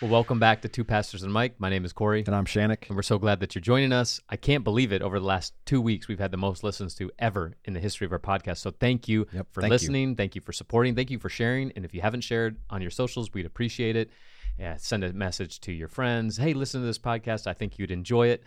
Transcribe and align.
Well, 0.00 0.10
welcome 0.10 0.38
back 0.38 0.62
to 0.62 0.68
Two 0.68 0.82
Pastors 0.84 1.24
and 1.24 1.32
Mike. 1.32 1.56
My 1.58 1.68
name 1.68 1.84
is 1.84 1.92
Corey, 1.92 2.24
And 2.26 2.34
I'm 2.34 2.46
Shannick. 2.46 2.86
and 2.88 2.96
we're 2.96 3.02
so 3.02 3.18
glad 3.18 3.40
that 3.40 3.54
you're 3.54 3.60
joining 3.60 3.92
us. 3.92 4.18
I 4.30 4.36
can't 4.36 4.64
believe 4.64 4.92
it. 4.92 5.02
Over 5.02 5.18
the 5.20 5.26
last 5.26 5.52
two 5.66 5.82
weeks, 5.82 6.08
we've 6.08 6.18
had 6.18 6.30
the 6.30 6.38
most 6.38 6.64
listens 6.64 6.94
to 6.96 7.10
ever 7.18 7.52
in 7.66 7.74
the 7.74 7.80
history 7.80 8.06
of 8.06 8.12
our 8.12 8.18
podcast. 8.18 8.58
So 8.58 8.70
thank 8.70 9.08
you 9.08 9.26
Yep, 9.30 9.48
for 9.50 9.60
thank 9.60 9.68
you. 9.70 9.74
listening. 9.74 10.16
Thank 10.16 10.34
you 10.34 10.40
for 10.40 10.52
supporting. 10.54 10.94
Thank 10.94 11.10
you 11.10 11.18
for 11.18 11.28
sharing. 11.28 11.70
And 11.76 11.84
if 11.84 11.92
you 11.94 12.00
haven't 12.00 12.22
shared 12.22 12.56
on 12.70 12.80
your 12.80 12.90
socials, 12.90 13.34
we'd 13.34 13.44
appreciate 13.44 13.94
it. 13.94 14.10
Yeah, 14.58 14.76
send 14.78 15.04
a 15.04 15.12
message 15.12 15.60
to 15.60 15.72
your 15.72 15.88
friends. 15.88 16.38
Hey, 16.38 16.54
listen 16.54 16.80
to 16.80 16.86
this 16.86 16.98
podcast. 16.98 17.46
I 17.46 17.52
think 17.52 17.78
you'd 17.78 17.90
enjoy 17.90 18.28
it. 18.28 18.42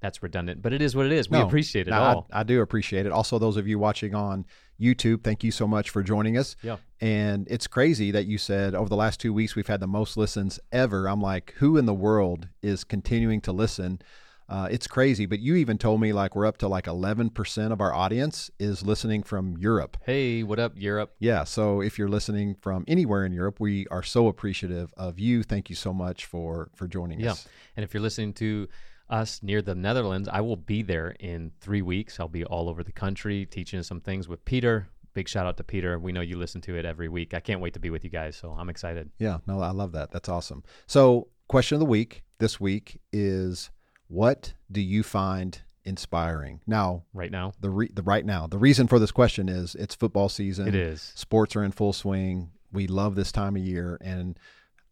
That's 0.00 0.22
redundant, 0.22 0.60
but 0.60 0.74
it 0.74 0.82
is 0.82 0.94
what 0.94 1.06
it 1.06 1.12
is. 1.12 1.30
We 1.30 1.38
No, 1.38 1.46
appreciate 1.46 1.86
it 1.88 1.92
no, 1.92 1.96
I- 1.96 2.14
all. 2.14 2.26
I, 2.30 2.42
do 2.42 2.60
appreciate 2.60 3.06
it. 3.06 3.12
Also, 3.12 3.38
those 3.38 3.56
of 3.56 3.66
you 3.66 3.78
watching 3.78 4.14
on 4.14 4.44
YouTube, 4.80 5.22
thank 5.22 5.44
you 5.44 5.50
so 5.52 5.66
much 5.66 5.90
for 5.90 6.02
joining 6.02 6.36
us. 6.38 6.56
Yeah. 6.62 6.76
And 7.00 7.46
it's 7.50 7.66
crazy 7.66 8.10
that 8.10 8.26
you 8.26 8.38
said 8.38 8.74
over 8.74 8.88
the 8.88 8.96
last 8.96 9.20
two 9.20 9.32
weeks 9.32 9.54
we've 9.54 9.66
had 9.66 9.80
the 9.80 9.86
most 9.86 10.16
listens 10.16 10.58
ever. 10.72 11.06
I'm 11.08 11.20
like, 11.20 11.54
who 11.58 11.76
in 11.76 11.86
the 11.86 11.94
world 11.94 12.48
is 12.62 12.84
continuing 12.84 13.40
to 13.42 13.52
listen? 13.52 14.00
Uh, 14.48 14.66
it's 14.68 14.88
crazy. 14.88 15.26
But 15.26 15.38
you 15.38 15.54
even 15.54 15.78
told 15.78 16.00
me 16.00 16.12
like 16.12 16.34
we're 16.34 16.44
up 16.46 16.58
to 16.58 16.66
like 16.68 16.86
11% 16.86 17.72
of 17.72 17.80
our 17.80 17.94
audience 17.94 18.50
is 18.58 18.82
listening 18.84 19.22
from 19.22 19.56
Europe. 19.58 19.96
hey, 20.04 20.42
what 20.42 20.58
up, 20.58 20.72
Europe? 20.76 21.14
Yeah. 21.20 21.44
So 21.44 21.80
if 21.80 21.98
you're 21.98 22.08
listening 22.08 22.56
from 22.60 22.84
anywhere 22.88 23.24
in 23.24 23.32
Europe, 23.32 23.60
we 23.60 23.86
are 23.92 24.02
so 24.02 24.26
appreciative 24.26 24.92
of 24.96 25.20
you. 25.20 25.44
Thank 25.44 25.70
you 25.70 25.76
so 25.76 25.92
much 25.92 26.26
for 26.26 26.70
for 26.74 26.88
joining 26.88 27.20
Yeah. 27.20 27.32
us. 27.32 27.46
And 27.76 27.84
if 27.84 27.94
you're 27.94 28.02
listening 28.02 28.32
to 28.34 28.66
us 29.10 29.42
near 29.42 29.60
the 29.62 29.74
Netherlands, 29.74 30.28
I 30.30 30.40
will 30.40 30.56
be 30.56 30.82
there 30.82 31.14
in 31.20 31.52
three 31.60 31.82
weeks. 31.82 32.18
I'll 32.20 32.28
be 32.28 32.44
all 32.44 32.68
over 32.68 32.82
the 32.82 32.92
country 32.92 33.44
teaching 33.46 33.82
some 33.82 34.00
things 34.00 34.28
with 34.28 34.44
Peter. 34.44 34.88
Big 35.12 35.28
shout 35.28 35.44
out 35.46 35.56
to 35.56 35.64
Peter. 35.64 35.98
We 35.98 36.12
know 36.12 36.20
you 36.20 36.36
listen 36.38 36.60
to 36.62 36.76
it 36.76 36.84
every 36.84 37.08
week. 37.08 37.34
I 37.34 37.40
can't 37.40 37.60
wait 37.60 37.74
to 37.74 37.80
be 37.80 37.90
with 37.90 38.04
you 38.04 38.10
guys, 38.10 38.36
so 38.36 38.52
I'm 38.56 38.68
excited. 38.70 39.10
Yeah, 39.18 39.38
no, 39.46 39.60
I 39.60 39.70
love 39.72 39.92
that. 39.92 40.12
That's 40.12 40.28
awesome. 40.28 40.62
So, 40.86 41.28
question 41.48 41.74
of 41.76 41.80
the 41.80 41.86
week 41.86 42.22
this 42.38 42.60
week 42.60 43.00
is 43.12 43.70
what 44.06 44.54
do 44.70 44.80
you 44.80 45.02
find 45.02 45.60
inspiring? 45.84 46.60
Now, 46.66 47.02
Right 47.12 47.30
now, 47.32 47.52
the 47.60 47.70
re- 47.70 47.90
the 47.92 48.02
right 48.02 48.24
now, 48.24 48.46
the 48.46 48.58
reason 48.58 48.86
for 48.86 48.98
this 49.00 49.10
question 49.10 49.48
is 49.48 49.74
it's 49.74 49.94
football 49.96 50.28
season. 50.28 50.68
it 50.68 50.74
is. 50.76 51.12
Sports 51.16 51.56
are 51.56 51.64
in 51.64 51.72
full 51.72 51.92
swing. 51.92 52.50
We 52.72 52.86
love 52.86 53.16
this 53.16 53.32
time 53.32 53.56
of 53.56 53.62
year 53.62 53.98
and 54.00 54.38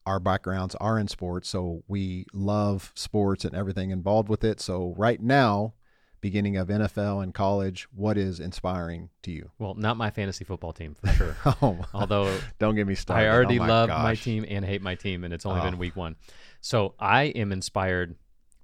our 0.08 0.18
backgrounds 0.18 0.74
are 0.76 0.98
in 0.98 1.06
sports, 1.06 1.48
so 1.48 1.82
we 1.86 2.24
love 2.32 2.92
sports 2.94 3.44
and 3.44 3.54
everything 3.54 3.90
involved 3.90 4.28
with 4.28 4.42
it. 4.42 4.58
So, 4.60 4.94
right 4.96 5.20
now, 5.20 5.74
beginning 6.20 6.56
of 6.56 6.68
NFL 6.68 7.22
and 7.22 7.32
college, 7.34 7.86
what 7.94 8.16
is 8.18 8.40
inspiring 8.40 9.10
to 9.22 9.30
you? 9.30 9.50
Well, 9.58 9.74
not 9.74 9.96
my 9.96 10.10
fantasy 10.10 10.44
football 10.44 10.72
team 10.72 10.94
for 10.94 11.08
sure. 11.08 11.36
Oh, 11.62 11.84
Although 11.94 12.36
don't 12.58 12.74
get 12.74 12.86
me 12.86 12.94
started. 12.94 13.24
I 13.24 13.28
oh 13.28 13.34
already 13.34 13.58
Oh 13.58 13.62
my 13.62 13.68
love 13.68 13.88
my 13.90 14.14
team 14.14 14.44
and 14.48 14.64
hate 14.64 14.82
my 14.82 14.94
team, 14.96 15.24
and 15.24 15.32
it's 15.34 15.46
only 15.46 15.60
Oh. 15.60 15.64
been 15.64 15.78
week 15.78 15.94
one. 15.94 16.16
So 16.60 16.94
I 16.98 17.24
am 17.24 17.52
inspired 17.52 18.16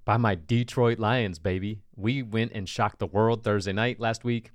by 0.04 0.16
my 0.16 0.34
Detroit 0.34 0.98
Lions, 0.98 1.38
baby. 1.38 1.82
We 1.94 2.22
went 2.22 2.52
and 2.52 2.68
shocked 2.68 2.98
the 2.98 3.06
world 3.06 3.44
Thursday 3.44 3.72
night 3.72 4.00
last 4.00 4.24
week. 4.24 4.50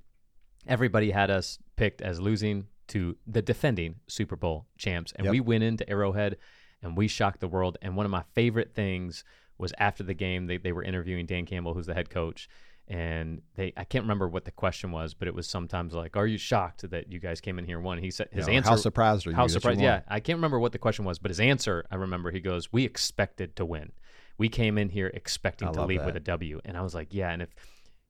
Everybody 0.66 1.10
had 1.12 1.30
us 1.30 1.58
picked 1.76 2.02
as 2.02 2.20
losing 2.20 2.66
to 2.88 3.16
the 3.26 3.40
defending 3.40 3.96
Super 4.08 4.36
Bowl 4.36 4.66
champs, 4.76 5.12
and 5.16 5.24
Yep. 5.24 5.32
we 5.32 5.40
went 5.40 5.62
into 5.64 5.88
Arrowhead 5.88 6.36
and 6.82 6.96
we 6.96 7.08
shocked 7.08 7.40
the 7.40 7.48
world. 7.48 7.78
And 7.82 7.96
one 7.96 8.06
of 8.06 8.10
my 8.10 8.24
favorite 8.34 8.74
things 8.74 9.24
was 9.58 9.72
after 9.78 10.02
the 10.02 10.14
game, 10.14 10.46
they, 10.46 10.56
they 10.56 10.72
were 10.72 10.82
interviewing 10.82 11.26
Dan 11.26 11.46
Campbell, 11.46 11.74
who's 11.74 11.86
the 11.86 11.94
head 11.94 12.10
coach. 12.10 12.48
And 12.88 13.42
they, 13.54 13.72
I 13.76 13.84
can't 13.84 14.02
remember 14.02 14.26
what 14.26 14.44
the 14.44 14.50
question 14.50 14.90
was, 14.90 15.14
but 15.14 15.28
it 15.28 15.34
was 15.34 15.46
sometimes 15.46 15.94
like, 15.94 16.16
"Are 16.16 16.26
you 16.26 16.38
shocked 16.38 16.90
that 16.90 17.12
you 17.12 17.20
guys 17.20 17.40
came 17.40 17.56
in 17.60 17.64
here 17.64 17.76
and 17.76 17.84
won?" 17.84 17.98
He 17.98 18.10
said 18.10 18.28
his 18.32 18.46
You 18.46 18.52
know, 18.52 18.56
answer 18.56 18.70
How 18.70 18.76
surprised 18.76 19.26
are 19.28 19.30
you? 19.30 19.36
how 19.36 19.42
that 19.42 19.50
you 19.52 19.60
surprised? 19.60 19.80
Yeah, 19.80 20.00
I 20.08 20.18
can't 20.18 20.38
remember 20.38 20.58
what 20.58 20.72
the 20.72 20.78
question 20.78 21.04
was, 21.04 21.20
but 21.20 21.30
his 21.30 21.38
answer, 21.38 21.84
I 21.88 21.94
remember. 21.94 22.32
He 22.32 22.40
goes, 22.40 22.72
"We 22.72 22.84
expected 22.84 23.54
to 23.56 23.64
win. 23.64 23.92
We 24.38 24.48
came 24.48 24.76
in 24.76 24.88
here 24.88 25.06
expecting 25.14 25.68
I 25.68 25.72
to 25.72 25.84
leave 25.84 26.04
with 26.04 26.14
that. 26.14 26.22
a 26.22 26.24
W." 26.24 26.60
And 26.64 26.76
I 26.76 26.80
was 26.80 26.92
like, 26.92 27.14
"Yeah." 27.14 27.30
And 27.30 27.42
if 27.42 27.50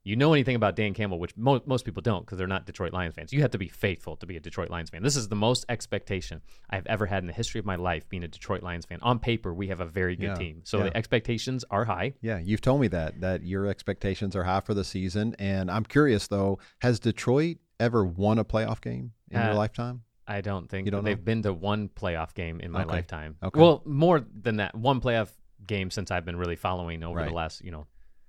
you 0.02 0.16
know 0.16 0.32
anything 0.32 0.56
about 0.56 0.76
Dan 0.76 0.94
Campbell, 0.94 1.18
which 1.18 1.36
mo- 1.36 1.60
most 1.66 1.84
people 1.84 2.00
don't, 2.00 2.24
because 2.24 2.38
they're 2.38 2.46
not 2.46 2.64
Detroit 2.64 2.92
Lions 2.92 3.14
fans, 3.14 3.32
you 3.32 3.42
have 3.42 3.50
to 3.50 3.58
be 3.58 3.68
faithful 3.68 4.16
to 4.16 4.26
be 4.26 4.36
a 4.36 4.40
Detroit 4.40 4.70
Lions 4.70 4.90
fan. 4.90 5.02
This 5.02 5.16
is 5.16 5.28
the 5.28 5.36
most 5.36 5.64
expectation 5.68 6.40
I've 6.70 6.86
ever 6.86 7.06
had 7.06 7.22
in 7.22 7.26
the 7.26 7.32
history 7.32 7.58
of 7.58 7.66
my 7.66 7.76
life 7.76 8.08
being 8.08 8.24
a 8.24 8.28
Detroit 8.28 8.62
Lions 8.62 8.86
fan. 8.86 8.98
On 9.02 9.18
paper, 9.18 9.52
we 9.52 9.68
have 9.68 9.80
a 9.80 9.84
very 9.86 10.16
good 10.16 10.24
Yeah, 10.28 10.34
team, 10.34 10.60
so 10.64 10.78
yeah. 10.78 10.84
the 10.84 10.96
expectations 10.96 11.64
are 11.70 11.84
high. 11.84 12.14
Yeah, 12.22 12.38
you've 12.38 12.62
told 12.62 12.80
me 12.80 12.88
that 12.88 13.20
that 13.20 13.42
your 13.44 13.66
expectations 13.66 14.34
are 14.34 14.44
high 14.44 14.60
for 14.60 14.72
the 14.74 14.84
season, 14.84 15.36
and 15.38 15.70
I'm 15.70 15.84
curious 15.84 16.26
though, 16.28 16.58
has 16.80 16.98
Detroit 17.00 17.58
ever 17.78 18.04
won 18.04 18.38
a 18.38 18.44
playoff 18.44 18.80
game 18.80 19.12
in 19.30 19.40
your 19.40 19.50
Uh, 19.52 19.54
lifetime? 19.56 20.02
I 20.26 20.40
don't 20.42 20.68
think 20.70 20.84
You 20.86 20.92
don't 20.92 21.04
they've 21.04 21.18
know? 21.18 21.24
been 21.24 21.42
to 21.42 21.52
one 21.52 21.88
playoff 21.88 22.34
game 22.34 22.60
in 22.60 22.70
my 22.70 22.82
Okay. 22.82 22.90
lifetime. 22.90 23.36
Okay. 23.42 23.60
Well, 23.60 23.82
more 23.84 24.20
than 24.20 24.56
that, 24.56 24.74
one 24.74 25.00
playoff 25.00 25.30
game 25.66 25.90
since 25.90 26.10
I've 26.10 26.24
been 26.24 26.36
really 26.36 26.56
following 26.56 27.02
over 27.02 27.18
Right. 27.18 27.28
the 27.28 27.34
last, 27.34 27.62
you 27.64 27.70
know, 27.70 27.86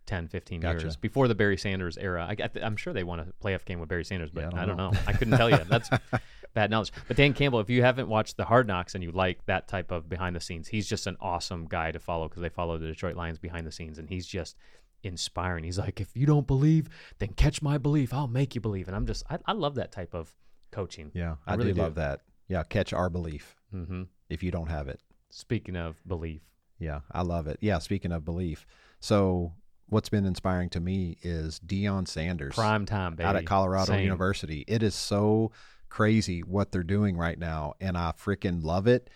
10, 0.07 0.27
15 0.27 0.61
Gotcha. 0.61 0.79
years. 0.81 0.95
Before 0.95 1.27
the 1.27 1.35
Barry 1.35 1.57
Sanders 1.57 1.97
era. 1.97 2.25
I, 2.27 2.59
am 2.59 2.75
sure 2.75 2.91
they 2.93 3.03
won 3.03 3.19
a 3.19 3.27
playoff 3.43 3.65
game 3.65 3.79
with 3.79 3.87
Barry 3.89 4.03
Sanders, 4.03 4.29
but 4.31 4.41
Yeah, 4.41 4.47
I 4.47 4.49
don't 4.49 4.59
I 4.59 4.65
don't 4.65 4.77
know. 4.93 4.99
I 5.07 5.13
couldn't 5.13 5.37
tell 5.37 5.49
you. 5.49 5.57
That's 5.69 5.89
bad 6.53 6.69
knowledge. 6.71 6.91
But 7.07 7.17
Dan 7.17 7.33
Campbell, 7.33 7.59
if 7.59 7.69
you 7.69 7.81
haven't 7.83 8.07
watched 8.09 8.35
the 8.37 8.45
Hard 8.45 8.67
Knocks 8.67 8.95
and 8.95 9.03
you 9.03 9.11
like 9.11 9.45
that 9.45 9.67
type 9.67 9.91
of 9.91 10.09
behind 10.09 10.35
the 10.35 10.41
scenes, 10.41 10.67
he's 10.67 10.87
just 10.87 11.07
an 11.07 11.17
awesome 11.21 11.65
guy 11.67 11.91
to 11.91 11.99
follow 11.99 12.27
because 12.27 12.41
they 12.41 12.49
follow 12.49 12.77
the 12.77 12.87
Detroit 12.87 13.15
Lions 13.15 13.39
behind 13.39 13.65
the 13.67 13.71
scenes, 13.71 13.97
and 13.99 14.09
he's 14.09 14.25
just 14.27 14.57
inspiring. 15.03 15.63
He's 15.63 15.79
like, 15.79 15.99
if 16.01 16.15
you 16.15 16.25
don't 16.25 16.45
believe, 16.47 16.87
then 17.19 17.29
catch 17.29 17.61
my 17.61 17.77
belief. 17.77 18.13
I'll 18.13 18.27
make 18.27 18.53
you 18.55 18.61
believe. 18.61 18.87
And 18.87 18.95
I'm 18.95 19.05
just, 19.05 19.23
I, 19.29 19.39
I 19.45 19.53
love 19.53 19.75
that 19.75 19.91
type 19.91 20.13
of 20.13 20.31
coaching. 20.71 21.11
Yeah, 21.13 21.35
I 21.47 21.53
I, 21.53 21.55
really 21.55 21.69
do 21.71 21.75
do. 21.75 21.81
love 21.81 21.95
that. 21.95 22.21
Yeah, 22.47 22.63
catch 22.63 22.91
our 22.93 23.09
belief 23.09 23.55
hmm 23.71 24.03
if 24.29 24.43
you 24.43 24.51
don't 24.51 24.67
have 24.67 24.87
it. 24.87 24.99
Speaking 25.29 25.75
of 25.75 25.95
belief, 26.07 26.41
Yeah, 26.79 27.01
I 27.11 27.21
love 27.21 27.47
it. 27.47 27.57
Yeah, 27.61 27.79
speaking 27.79 28.11
of 28.11 28.25
belief, 28.25 28.65
so 28.99 29.53
what's 29.91 30.09
been 30.09 30.25
inspiring 30.25 30.69
to 30.69 30.79
me 30.79 31.17
is 31.21 31.59
Deion 31.59 32.07
Sanders 32.07 32.55
prime 32.55 32.85
time, 32.85 33.15
baby. 33.15 33.27
out 33.27 33.35
at 33.35 33.45
Colorado 33.45 33.91
Same. 33.91 34.03
University. 34.03 34.63
It 34.67 34.81
is 34.81 34.95
so 34.95 35.51
crazy 35.89 36.39
what 36.41 36.71
they're 36.71 36.81
doing 36.83 37.17
right 37.17 37.37
now, 37.37 37.73
and 37.79 37.97
I 37.97 38.13
freaking 38.13 38.63
love 38.63 38.87
it. 38.87 39.09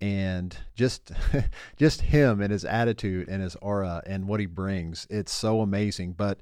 And 0.00 0.56
just, 0.74 1.12
just 1.76 2.00
him 2.00 2.40
and 2.40 2.50
his 2.50 2.64
attitude 2.64 3.28
and 3.28 3.42
his 3.42 3.56
aura 3.56 4.02
and 4.06 4.26
what 4.28 4.40
he 4.40 4.46
brings, 4.46 5.06
it's 5.10 5.32
so 5.32 5.60
amazing. 5.60 6.12
But 6.12 6.40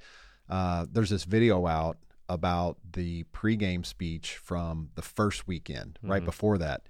uh, 0.48 0.86
there's 0.92 1.10
this 1.10 1.24
video 1.24 1.66
out 1.66 1.96
about 2.28 2.76
the 2.92 3.24
pregame 3.34 3.84
speech 3.84 4.36
from 4.36 4.90
the 4.94 5.02
first 5.02 5.48
weekend, 5.48 5.98
right 6.02 6.22
Mhm. 6.22 6.26
before 6.26 6.58
that, 6.58 6.82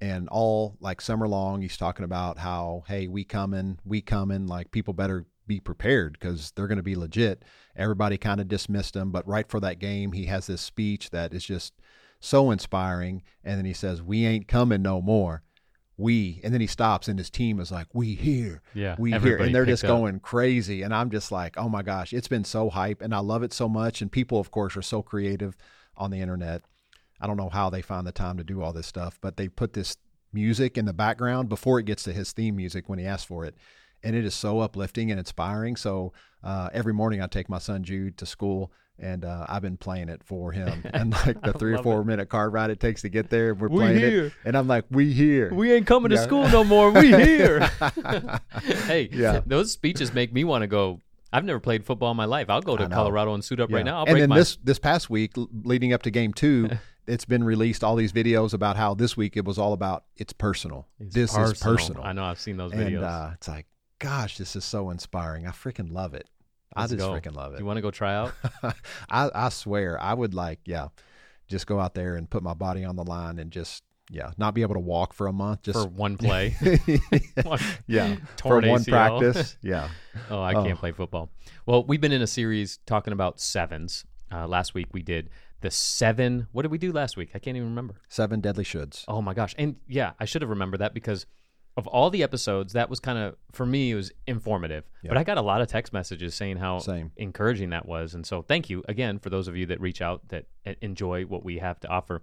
and 0.00 0.28
all 0.30 0.76
like 0.80 1.00
summer 1.02 1.28
long, 1.28 1.60
he's 1.60 1.76
talking 1.76 2.04
about 2.06 2.38
how, 2.38 2.84
hey, 2.88 3.06
we 3.06 3.22
coming, 3.24 3.78
we 3.84 4.00
coming, 4.00 4.46
like 4.46 4.70
people 4.70 4.94
better 4.94 5.26
be 5.48 5.58
prepared 5.58 6.12
because 6.12 6.52
they're 6.52 6.68
going 6.68 6.76
to 6.76 6.82
be 6.82 6.94
legit. 6.94 7.44
Everybody 7.74 8.16
kind 8.18 8.40
of 8.40 8.46
dismissed 8.46 8.94
him, 8.94 9.10
but 9.10 9.26
right 9.26 9.48
for 9.48 9.58
that 9.60 9.80
game, 9.80 10.12
he 10.12 10.26
has 10.26 10.46
this 10.46 10.60
speech 10.60 11.10
that 11.10 11.34
is 11.34 11.44
just 11.44 11.72
so 12.20 12.50
inspiring. 12.52 13.22
And 13.42 13.58
then 13.58 13.64
he 13.64 13.72
says, 13.72 14.02
"We 14.02 14.26
ain't 14.26 14.46
coming 14.46 14.82
no 14.82 15.00
more." 15.00 15.42
We, 15.96 16.40
and 16.44 16.54
then 16.54 16.60
he 16.60 16.68
stops, 16.68 17.08
and 17.08 17.18
his 17.18 17.28
team 17.28 17.58
is 17.58 17.72
like, 17.72 17.88
"We 17.92 18.14
here, 18.14 18.62
Yeah, 18.72 18.94
we 19.00 19.10
here," 19.10 19.38
and 19.38 19.52
they're 19.52 19.66
just 19.66 19.82
up. 19.84 19.88
going 19.88 20.20
crazy. 20.20 20.82
And 20.82 20.94
I'm 20.94 21.10
just 21.10 21.32
like, 21.32 21.56
"Oh 21.58 21.68
my 21.68 21.82
gosh, 21.82 22.12
it's 22.12 22.28
been 22.28 22.44
so 22.44 22.70
hype," 22.70 23.02
and 23.02 23.12
I 23.12 23.18
love 23.18 23.42
it 23.42 23.52
so 23.52 23.68
much. 23.68 24.00
And 24.00 24.12
people, 24.12 24.38
of 24.38 24.52
course, 24.52 24.76
are 24.76 24.82
so 24.82 25.02
creative 25.02 25.56
on 25.96 26.12
the 26.12 26.20
internet. 26.20 26.62
I 27.20 27.26
don't 27.26 27.36
know 27.36 27.48
how 27.48 27.68
they 27.68 27.82
find 27.82 28.06
the 28.06 28.12
time 28.12 28.36
to 28.36 28.44
do 28.44 28.62
all 28.62 28.72
this 28.72 28.86
stuff, 28.86 29.18
but 29.20 29.36
they 29.36 29.48
put 29.48 29.72
this 29.72 29.96
music 30.32 30.78
in 30.78 30.84
the 30.84 30.92
background 30.92 31.48
before 31.48 31.80
it 31.80 31.86
gets 31.86 32.04
to 32.04 32.12
his 32.12 32.32
theme 32.32 32.54
music 32.54 32.88
when 32.88 33.00
he 33.00 33.06
asks 33.06 33.24
for 33.24 33.44
it. 33.44 33.56
And 34.02 34.14
it 34.16 34.24
is 34.24 34.34
so 34.34 34.60
uplifting 34.60 35.10
and 35.10 35.18
inspiring. 35.18 35.76
So 35.76 36.12
uh, 36.44 36.70
every 36.72 36.92
morning 36.94 37.20
I 37.20 37.26
take 37.26 37.48
my 37.48 37.58
son 37.58 37.82
Jude 37.82 38.16
to 38.18 38.26
school 38.26 38.72
and 39.00 39.24
uh, 39.24 39.46
I've 39.48 39.62
been 39.62 39.76
playing 39.76 40.08
it 40.08 40.22
for 40.24 40.50
him. 40.52 40.84
And 40.92 41.12
like 41.12 41.40
the 41.42 41.52
three 41.52 41.74
or 41.74 41.82
four 41.82 42.00
it. 42.00 42.04
minute 42.06 42.28
car 42.28 42.50
ride 42.50 42.70
it 42.70 42.80
takes 42.80 43.02
to 43.02 43.08
get 43.08 43.30
there, 43.30 43.54
we're 43.54 43.68
We 43.68 43.76
playing 43.78 43.98
here. 43.98 44.24
it. 44.26 44.32
And 44.44 44.56
I'm 44.56 44.66
like, 44.68 44.84
we 44.90 45.12
here. 45.12 45.52
We 45.54 45.72
ain't 45.72 45.86
coming 45.86 46.10
to 46.10 46.18
school 46.18 46.48
no 46.48 46.64
more. 46.64 46.90
We 46.90 47.08
here. 47.24 47.60
hey, 48.86 49.08
Yeah. 49.12 49.40
those 49.46 49.72
speeches 49.72 50.12
make 50.12 50.32
me 50.32 50.44
want 50.44 50.62
to 50.62 50.66
go. 50.66 51.00
I've 51.32 51.44
never 51.44 51.60
played 51.60 51.84
football 51.84 52.10
in 52.10 52.16
my 52.16 52.24
life. 52.24 52.48
I'll 52.48 52.62
go 52.62 52.76
to 52.76 52.88
Colorado 52.88 53.34
and 53.34 53.44
suit 53.44 53.60
up 53.60 53.70
right 53.70 53.84
now. 53.84 53.98
I'll 53.98 54.04
and 54.06 54.12
break 54.14 54.22
then 54.22 54.28
my 54.30 54.38
this 54.38 54.56
this 54.64 54.78
past 54.78 55.10
week, 55.10 55.32
leading 55.36 55.92
up 55.92 56.02
to 56.04 56.10
game 56.10 56.32
two, 56.32 56.70
it's 57.06 57.26
been 57.26 57.44
released 57.44 57.84
all 57.84 57.96
these 57.96 58.12
videos 58.14 58.54
about 58.54 58.76
how 58.76 58.94
this 58.94 59.14
week 59.16 59.36
it 59.36 59.44
was 59.44 59.58
all 59.58 59.74
about 59.74 60.04
it's 60.16 60.32
personal. 60.32 60.88
It's 60.98 61.14
this 61.14 61.36
is 61.36 61.60
personal. 61.60 62.02
I 62.02 62.12
know. 62.14 62.24
I've 62.24 62.40
seen 62.40 62.56
those 62.56 62.72
and 62.72 62.80
videos. 62.80 63.02
uh, 63.02 63.32
it's 63.34 63.46
like, 63.46 63.66
gosh, 63.98 64.38
this 64.38 64.56
is 64.56 64.64
so 64.64 64.90
inspiring. 64.90 65.46
I 65.46 65.50
freaking 65.50 65.90
love 65.92 66.14
it. 66.14 66.28
I 66.76 66.82
Let's 66.82 66.92
just 66.92 67.00
go. 67.06 67.12
freaking 67.12 67.34
love 67.34 67.54
it. 67.54 67.60
you 67.60 67.64
want 67.64 67.78
to 67.78 67.82
go 67.82 67.90
try 67.90 68.14
out? 68.14 68.34
I, 69.10 69.30
I 69.34 69.48
swear, 69.48 70.00
I 70.00 70.14
would 70.14 70.34
like, 70.34 70.60
yeah, 70.66 70.88
just 71.48 71.66
go 71.66 71.80
out 71.80 71.94
there 71.94 72.16
and 72.16 72.28
put 72.28 72.42
my 72.42 72.54
body 72.54 72.84
on 72.84 72.94
the 72.96 73.04
line 73.04 73.38
and 73.38 73.50
just, 73.50 73.82
yeah, 74.10 74.30
not 74.36 74.54
be 74.54 74.62
able 74.62 74.74
to 74.74 74.80
walk 74.80 75.12
for 75.14 75.26
a 75.26 75.32
month. 75.32 75.62
Just 75.62 75.78
for 75.80 75.88
one 75.88 76.16
play. 76.16 76.54
Yeah, 77.86 78.16
torn 78.36 78.62
for 78.64 78.68
one 78.70 78.80
ACL. 78.82 78.88
practice. 78.90 79.56
Yeah, 79.62 79.88
Oh, 80.30 80.40
I 80.42 80.54
Oh. 80.54 80.64
can't 80.64 80.78
play 80.78 80.92
football. 80.92 81.30
Well, 81.66 81.84
we've 81.84 82.00
been 82.00 82.12
in 82.12 82.22
a 82.22 82.26
series 82.26 82.78
talking 82.86 83.12
about 83.12 83.40
sevens. 83.40 84.04
Uh, 84.32 84.46
last 84.46 84.74
week 84.74 84.88
we 84.92 85.02
did 85.02 85.30
the 85.62 85.70
seven. 85.70 86.46
What 86.52 86.62
did 86.62 86.70
we 86.70 86.78
do 86.78 86.92
last 86.92 87.16
week? 87.16 87.30
I 87.34 87.38
can't 87.38 87.56
even 87.56 87.70
remember. 87.70 87.94
seven 88.08 88.40
deadly 88.40 88.64
shoulds. 88.64 89.04
Oh 89.08 89.22
my 89.22 89.32
gosh! 89.34 89.54
And 89.58 89.76
yeah, 89.88 90.12
I 90.20 90.26
should 90.26 90.42
have 90.42 90.50
remembered 90.50 90.80
that 90.80 90.92
because 90.92 91.24
of 91.78 91.86
all 91.86 92.10
the 92.10 92.24
episodes, 92.24 92.72
that 92.72 92.90
was 92.90 92.98
kind 92.98 93.16
of 93.16 93.36
for 93.52 93.64
me 93.64 93.92
it 93.92 93.94
was 93.94 94.10
informative. 94.26 94.84
Yep. 95.04 95.10
But 95.10 95.16
I 95.16 95.22
got 95.22 95.38
a 95.38 95.42
lot 95.42 95.60
of 95.60 95.68
text 95.68 95.92
messages 95.92 96.34
saying 96.34 96.56
how 96.56 96.80
Same. 96.80 97.12
encouraging 97.16 97.70
that 97.70 97.86
was, 97.86 98.14
and 98.14 98.26
so 98.26 98.42
thank 98.42 98.68
you 98.68 98.82
again 98.88 99.20
for 99.20 99.30
those 99.30 99.46
of 99.46 99.56
you 99.56 99.64
that 99.66 99.80
reach 99.80 100.02
out 100.02 100.28
that 100.28 100.46
uh, 100.66 100.72
enjoy 100.82 101.22
what 101.22 101.44
we 101.44 101.58
have 101.58 101.78
to 101.80 101.88
offer. 101.88 102.20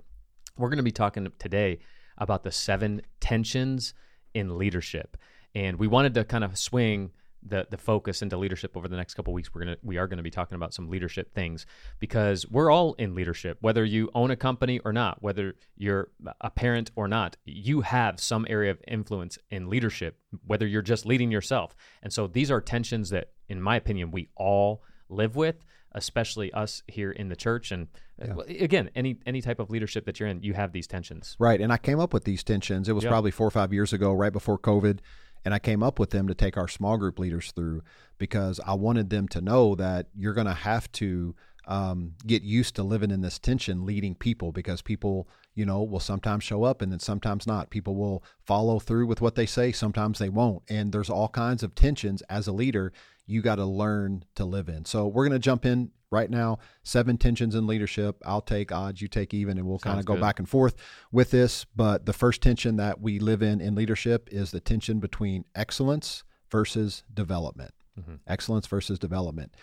We're 0.57 0.67
going 0.67 0.77
to 0.77 0.83
be 0.83 0.91
talking 0.91 1.31
today 1.39 1.79
about 2.17 2.43
the 2.43 2.51
seven 2.51 3.01
tensions 3.21 3.93
in 4.33 4.57
leadership, 4.57 5.15
and 5.55 5.79
we 5.79 5.87
wanted 5.87 6.13
to 6.15 6.25
kind 6.25 6.43
of 6.43 6.57
swing 6.57 7.11
the 7.47 7.67
the 7.69 7.77
focus 7.77 8.21
into 8.21 8.37
leadership 8.37 8.75
over 8.75 8.87
the 8.87 8.95
next 8.95 9.13
couple 9.13 9.33
weeks. 9.33 9.53
We're 9.53 9.61
gonna 9.65 9.77
we 9.83 9.97
are 9.97 10.07
going 10.07 10.17
to 10.17 10.23
be 10.23 10.31
talking 10.31 10.55
about 10.55 10.73
some 10.73 10.89
leadership 10.89 11.33
things 11.33 11.65
because 11.99 12.45
we're 12.49 12.71
all 12.71 12.93
in 12.95 13.15
leadership, 13.15 13.57
whether 13.61 13.85
you 13.85 14.09
own 14.13 14.31
a 14.31 14.35
company 14.35 14.79
or 14.79 14.91
not, 14.91 15.21
whether 15.21 15.55
you're 15.77 16.09
a 16.41 16.49
parent 16.49 16.91
or 16.95 17.07
not. 17.07 17.37
You 17.45 17.81
have 17.81 18.19
some 18.19 18.45
area 18.49 18.71
of 18.71 18.79
influence 18.87 19.37
in 19.49 19.69
leadership, 19.69 20.17
whether 20.45 20.65
you're 20.65 20.81
just 20.81 21.05
leading 21.05 21.31
yourself. 21.31 21.75
And 22.01 22.11
so 22.11 22.27
these 22.27 22.49
are 22.51 22.61
tensions 22.61 23.09
that, 23.11 23.29
in 23.47 23.61
my 23.61 23.75
opinion, 23.75 24.11
we 24.11 24.29
all 24.35 24.83
live 25.09 25.35
with 25.35 25.55
especially 25.91 26.51
us 26.51 26.83
here 26.87 27.09
in 27.09 27.29
the 27.29 27.35
church 27.37 27.71
and 27.71 27.87
uh, 28.21 28.39
again 28.59 28.89
any 28.95 29.17
any 29.25 29.41
type 29.41 29.59
of 29.59 29.69
leadership 29.69 30.05
that 30.05 30.19
you're 30.19 30.27
in 30.27 30.43
you 30.43 30.53
have 30.53 30.73
these 30.73 30.87
tensions 30.87 31.37
Right. 31.39 31.61
And 31.61 31.71
I 31.71 31.77
came 31.77 31.99
up 32.01 32.13
with 32.13 32.25
these 32.25 32.43
tensions. 32.43 32.89
It 32.89 32.93
was 32.93 33.05
Yeah. 33.05 33.11
probably 33.11 33.31
four 33.31 33.47
or 33.47 33.51
five 33.51 33.71
years 33.71 33.93
ago, 33.93 34.11
right 34.11 34.33
before 34.33 34.57
COVID. 34.59 34.99
And 35.45 35.53
I 35.53 35.59
came 35.59 35.83
up 35.83 35.99
with 35.99 36.09
them 36.09 36.27
to 36.27 36.33
take 36.33 36.57
our 36.57 36.67
small 36.67 36.97
group 36.97 37.19
leaders 37.19 37.51
through 37.51 37.83
because 38.17 38.59
I 38.65 38.73
wanted 38.73 39.11
them 39.11 39.27
to 39.29 39.41
know 39.41 39.75
that 39.75 40.07
you're 40.15 40.33
going 40.33 40.47
to 40.47 40.53
have 40.53 40.91
to 40.93 41.35
um, 41.67 42.13
get 42.25 42.43
used 42.43 42.75
to 42.75 42.83
living 42.83 43.11
in 43.11 43.21
this 43.21 43.39
tension, 43.39 43.85
leading 43.85 44.15
people, 44.15 44.51
because 44.51 44.81
people, 44.81 45.27
you 45.53 45.65
know, 45.65 45.83
will 45.83 45.99
sometimes 45.99 46.43
show 46.43 46.63
up 46.63 46.81
and 46.81 46.91
then 46.91 46.99
sometimes 46.99 47.47
not. 47.47 47.69
People 47.69 47.95
will 47.95 48.23
follow 48.45 48.79
through 48.79 49.07
with 49.07 49.21
what 49.21 49.35
they 49.35 49.45
say, 49.45 49.71
sometimes 49.71 50.19
they 50.19 50.29
won't. 50.29 50.63
And 50.67 50.91
there's 50.91 51.09
all 51.09 51.29
kinds 51.29 51.63
of 51.63 51.75
tensions 51.75 52.21
as 52.23 52.47
a 52.47 52.51
leader 52.51 52.91
you 53.27 53.41
got 53.41 53.55
to 53.55 53.65
learn 53.65 54.23
to 54.35 54.45
live 54.45 54.69
in. 54.69 54.85
So 54.85 55.07
we're 55.07 55.27
going 55.27 55.39
to 55.39 55.39
jump 55.39 55.65
in 55.65 55.91
right 56.15 56.29
now. 56.29 56.57
Seven 56.83 57.17
tensions 57.17 57.53
in 57.55 57.67
leadership. 57.67 58.21
I'll 58.25 58.41
take 58.41 58.71
odds, 58.71 59.01
you 59.01 59.07
take 59.07 59.33
even, 59.33 59.57
and 59.57 59.67
we'll 59.67 59.79
kind 59.79 59.99
of 59.99 60.05
go 60.05 60.13
good. 60.15 60.21
back 60.21 60.39
and 60.39 60.47
forth 60.49 60.75
with 61.11 61.29
this. 61.31 61.65
But 61.75 62.05
the 62.05 62.13
first 62.13 62.41
tension 62.41 62.77
that 62.77 62.99
we 63.01 63.19
live 63.19 63.41
in 63.43 63.59
in 63.61 63.75
leadership 63.75 64.29
is 64.31 64.51
the 64.51 64.59
tension 64.59 64.99
between 64.99 65.45
excellence 65.53 66.23
versus 66.49 67.03
development. 67.13 67.73
Mhm. 67.99 68.19
Excellence 68.27 68.67
versus 68.67 68.97
development. 68.99 69.53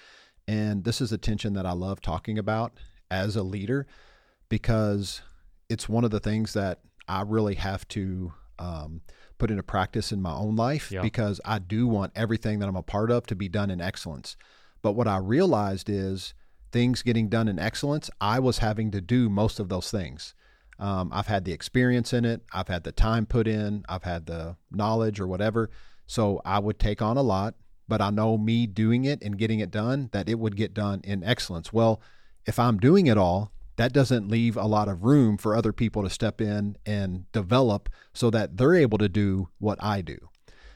And 0.47 0.85
this 0.85 1.01
is 1.01 1.13
a 1.13 1.19
tension 1.19 1.53
that 1.55 1.67
I 1.67 1.73
love 1.73 2.01
talking 2.01 2.39
about 2.39 2.73
as 3.11 3.37
a 3.37 3.43
leader 3.43 3.87
because 4.49 5.23
it's 5.69 5.89
one 5.89 6.05
of 6.05 6.11
the 6.11 6.21
things 6.21 6.53
that 6.53 6.81
I 7.09 7.23
really 7.23 7.55
have 7.57 7.87
to 7.89 8.33
um, 8.59 9.01
put 9.39 9.51
into 9.51 9.63
practice 9.63 10.13
in 10.13 10.23
my 10.23 10.33
own 10.33 10.55
life 10.55 10.93
Yeah. 10.93 11.03
because 11.03 11.41
I 11.45 11.59
do 11.59 11.89
want 11.89 12.13
everything 12.15 12.61
that 12.61 12.69
I'm 12.69 12.77
a 12.77 12.83
part 12.83 13.11
of 13.11 13.27
to 13.27 13.35
be 13.35 13.49
done 13.49 13.71
in 13.71 13.81
excellence. 13.81 14.37
But 14.83 14.93
what 14.93 15.09
I 15.09 15.17
realized 15.17 15.89
is 15.89 16.33
things 16.73 17.03
getting 17.03 17.29
done 17.29 17.49
in 17.49 17.59
excellence, 17.59 18.11
I 18.21 18.39
was 18.41 18.59
having 18.59 18.91
to 18.91 19.01
do 19.01 19.29
most 19.29 19.61
of 19.61 19.69
those 19.69 19.91
things. 19.91 20.35
Um, 20.79 21.11
I've 21.13 21.29
had 21.29 21.45
the 21.45 21.53
experience 21.53 22.13
in 22.13 22.25
it, 22.25 22.43
I've 22.53 22.69
had 22.69 22.83
the 22.83 22.93
time 22.93 23.27
put 23.27 23.47
in, 23.47 23.85
I've 23.89 24.03
had 24.03 24.27
the 24.27 24.57
knowledge 24.71 25.21
or 25.21 25.29
whatever. 25.29 25.71
So 26.07 26.41
I 26.45 26.59
would 26.59 26.79
take 26.79 27.01
on 27.01 27.17
a 27.17 27.23
lot, 27.23 27.55
but 27.87 28.01
I 28.01 28.11
know 28.11 28.37
me 28.37 28.67
doing 28.67 29.05
it 29.05 29.23
and 29.23 29.39
getting 29.39 29.61
it 29.61 29.71
done, 29.71 30.09
that 30.13 30.29
it 30.29 30.39
would 30.39 30.57
get 30.57 30.75
done 30.75 31.01
in 31.05 31.23
excellence. 31.23 31.73
Well, 31.73 32.01
if 32.47 32.59
I'm 32.59 32.79
doing 32.79 33.07
it 33.07 33.19
all, 33.19 33.53
that 33.77 33.93
doesn't 33.93 34.29
leave 34.29 34.57
a 34.57 34.67
lot 34.67 34.89
of 34.89 35.05
room 35.05 35.39
for 35.39 35.55
other 35.55 35.73
people 35.73 36.03
to 36.03 36.11
step 36.11 36.41
in 36.41 36.77
and 36.85 37.31
develop 37.33 37.89
so 38.13 38.31
that 38.31 38.57
they're 38.57 38.75
able 38.75 38.99
to 38.99 39.09
do 39.09 39.49
what 39.59 39.83
I 39.83 40.03
do. 40.03 40.19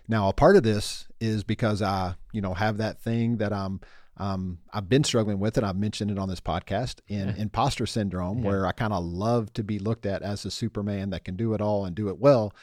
Now, 0.08 0.28
a 0.28 0.32
part 0.32 0.56
of 0.56 0.62
this 0.62 1.08
is 1.20 1.42
because 1.42 1.82
I, 1.82 2.14
you 2.32 2.40
know, 2.40 2.54
have 2.54 2.76
that 2.78 3.00
thing 3.00 3.38
that 3.38 3.52
I'm, 3.52 3.80
um, 4.18 4.58
I've 4.72 4.88
been 4.88 5.04
struggling 5.04 5.38
with, 5.38 5.58
it. 5.58 5.64
I've 5.64 5.76
mentioned 5.76 6.10
it 6.10 6.18
on 6.18 6.28
this 6.28 6.40
podcast 6.40 7.00
in 7.08 7.28
imposter 7.30 7.86
syndrome, 7.86 8.38
Yeah. 8.38 8.44
where 8.46 8.66
I 8.66 8.72
kind 8.72 8.92
of 8.92 9.04
love 9.04 9.52
to 9.54 9.62
be 9.64 9.78
looked 9.78 10.06
at 10.06 10.22
as 10.22 10.44
a 10.44 10.50
Superman 10.50 11.10
that 11.10 11.24
can 11.24 11.36
do 11.36 11.52
it 11.54 11.60
all 11.60 11.84
and 11.84 11.94
do 11.94 12.08
it 12.08 12.18
well. 12.18 12.54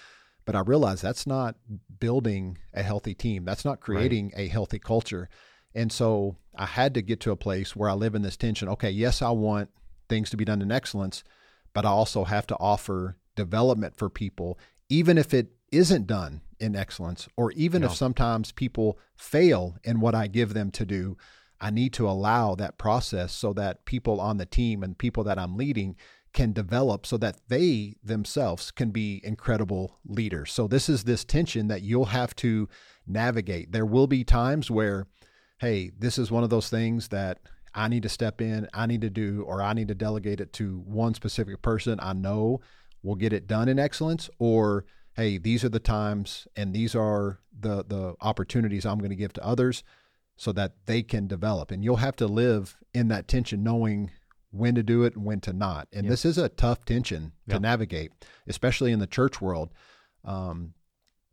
But 0.45 0.55
I 0.55 0.61
realize 0.61 1.00
that's 1.01 1.25
not 1.27 1.55
building 2.00 2.57
a 2.73 2.83
healthy 2.83 3.13
team. 3.13 3.45
That's 3.45 3.63
not 3.63 3.79
creating 3.79 4.33
a 4.35 4.47
healthy 4.47 4.79
culture. 4.79 5.29
And 5.75 5.91
so 5.91 6.35
I 6.55 6.65
had 6.65 6.94
to 6.95 7.01
get 7.01 7.19
to 7.21 7.31
a 7.31 7.35
place 7.38 7.75
where 7.75 7.89
I 7.89 7.94
live 7.94 8.13
in 8.15 8.21
this 8.23 8.38
tension. 8.38 8.67
Okay, 8.69 8.91
yes, 8.91 9.21
I 9.21 9.29
want 9.29 9.69
things 10.09 10.29
to 10.31 10.38
be 10.38 10.45
done 10.45 10.61
in 10.61 10.71
excellence, 10.71 11.23
but 11.73 11.85
I 11.85 11.89
also 11.89 12.25
have 12.25 12.45
to 12.47 12.57
offer 12.57 13.17
development 13.35 13.95
for 13.95 14.09
people, 14.09 14.59
even 14.89 15.17
if 15.17 15.33
it 15.33 15.53
isn't 15.71 16.05
done 16.07 16.41
in 16.59 16.75
excellence, 16.75 17.27
or 17.35 17.51
even 17.53 17.81
Yeah. 17.81 17.88
if 17.89 17.95
sometimes 17.95 18.51
people 18.51 19.00
fail 19.15 19.77
in 19.83 20.00
what 20.00 20.13
I 20.13 20.27
give 20.27 20.53
them 20.53 20.71
to 20.71 20.85
do. 20.85 21.17
I 21.63 21.69
need 21.69 21.94
to 21.94 22.10
allow 22.10 22.56
that 22.56 22.77
process 22.77 23.31
so 23.31 23.54
that 23.54 23.86
people 23.86 24.19
on 24.19 24.36
the 24.36 24.45
team 24.45 24.83
and 24.83 24.98
people 24.98 25.24
that 25.24 25.39
I'm 25.39 25.56
leading 25.56 25.95
can 26.33 26.51
develop 26.51 27.06
so 27.06 27.15
that 27.18 27.38
they 27.48 27.95
themselves 28.04 28.69
can 28.69 28.92
be 28.92 29.21
incredible 29.24 29.98
leaders. 30.06 30.51
So 30.51 30.68
this 30.68 30.89
is 30.89 31.06
this 31.06 31.24
tension 31.24 31.69
that 31.69 31.81
you'll 31.81 32.06
have 32.06 32.36
to 32.38 32.68
navigate. 33.07 33.71
There 33.71 33.86
will 33.86 34.07
be 34.07 34.25
times 34.25 34.69
where 34.69 35.07
hey, 35.60 35.92
this 35.98 36.18
is 36.18 36.30
one 36.30 36.44
of 36.44 36.50
those 36.50 36.69
things 36.69 37.07
that 37.07 37.39
I 37.74 37.88
need 37.88 38.04
to 38.04 38.10
step 38.10 38.42
in, 38.42 38.68
I 38.74 38.86
need 38.86 39.00
to 39.00 39.10
do, 39.10 39.44
or 39.48 39.62
I 39.62 39.71
need 39.71 39.88
to 39.88 39.95
delegate 39.95 40.42
it 40.42 40.51
to 40.54 40.80
one 40.80 41.13
specific 41.13 41.62
person 41.62 41.98
I 42.01 42.12
know 42.12 42.60
will 43.04 43.15
get 43.15 43.31
it 43.31 43.48
done 43.48 43.69
in 43.69 43.80
excellence, 43.80 44.30
or 44.38 44.83
hey, 45.15 45.38
these 45.38 45.63
are 45.63 45.69
the 45.69 45.80
times 45.80 46.45
and 46.57 46.74
these 46.74 46.94
are 46.94 47.39
the 47.57 47.86
the 47.86 48.15
opportunities 48.19 48.86
I'm 48.86 48.98
going 48.98 49.12
to 49.12 49.15
give 49.15 49.31
to 49.33 49.45
others 49.45 49.83
so 50.35 50.51
that 50.51 50.74
they 50.85 51.03
can 51.03 51.27
develop. 51.27 51.71
And 51.71 51.83
you'll 51.83 51.97
have 51.97 52.15
to 52.18 52.27
live 52.27 52.75
in 52.94 53.07
that 53.09 53.27
tension 53.27 53.63
knowing 53.63 54.12
when 54.51 54.75
to 54.75 54.83
do 54.83 55.03
it 55.03 55.15
and 55.15 55.25
when 55.25 55.39
to 55.41 55.53
not. 55.53 55.88
And 55.94 56.06
Yeah. 56.06 56.12
this 56.12 56.25
is 56.25 56.38
a 56.38 56.50
tough 56.50 56.85
tension 56.85 57.31
to 57.50 57.56
Yeah. 57.56 57.59
navigate, 57.59 58.12
especially 58.47 58.91
in 58.91 59.00
the 59.00 59.07
church 59.07 59.41
world. 59.41 59.69
Um, 60.24 60.74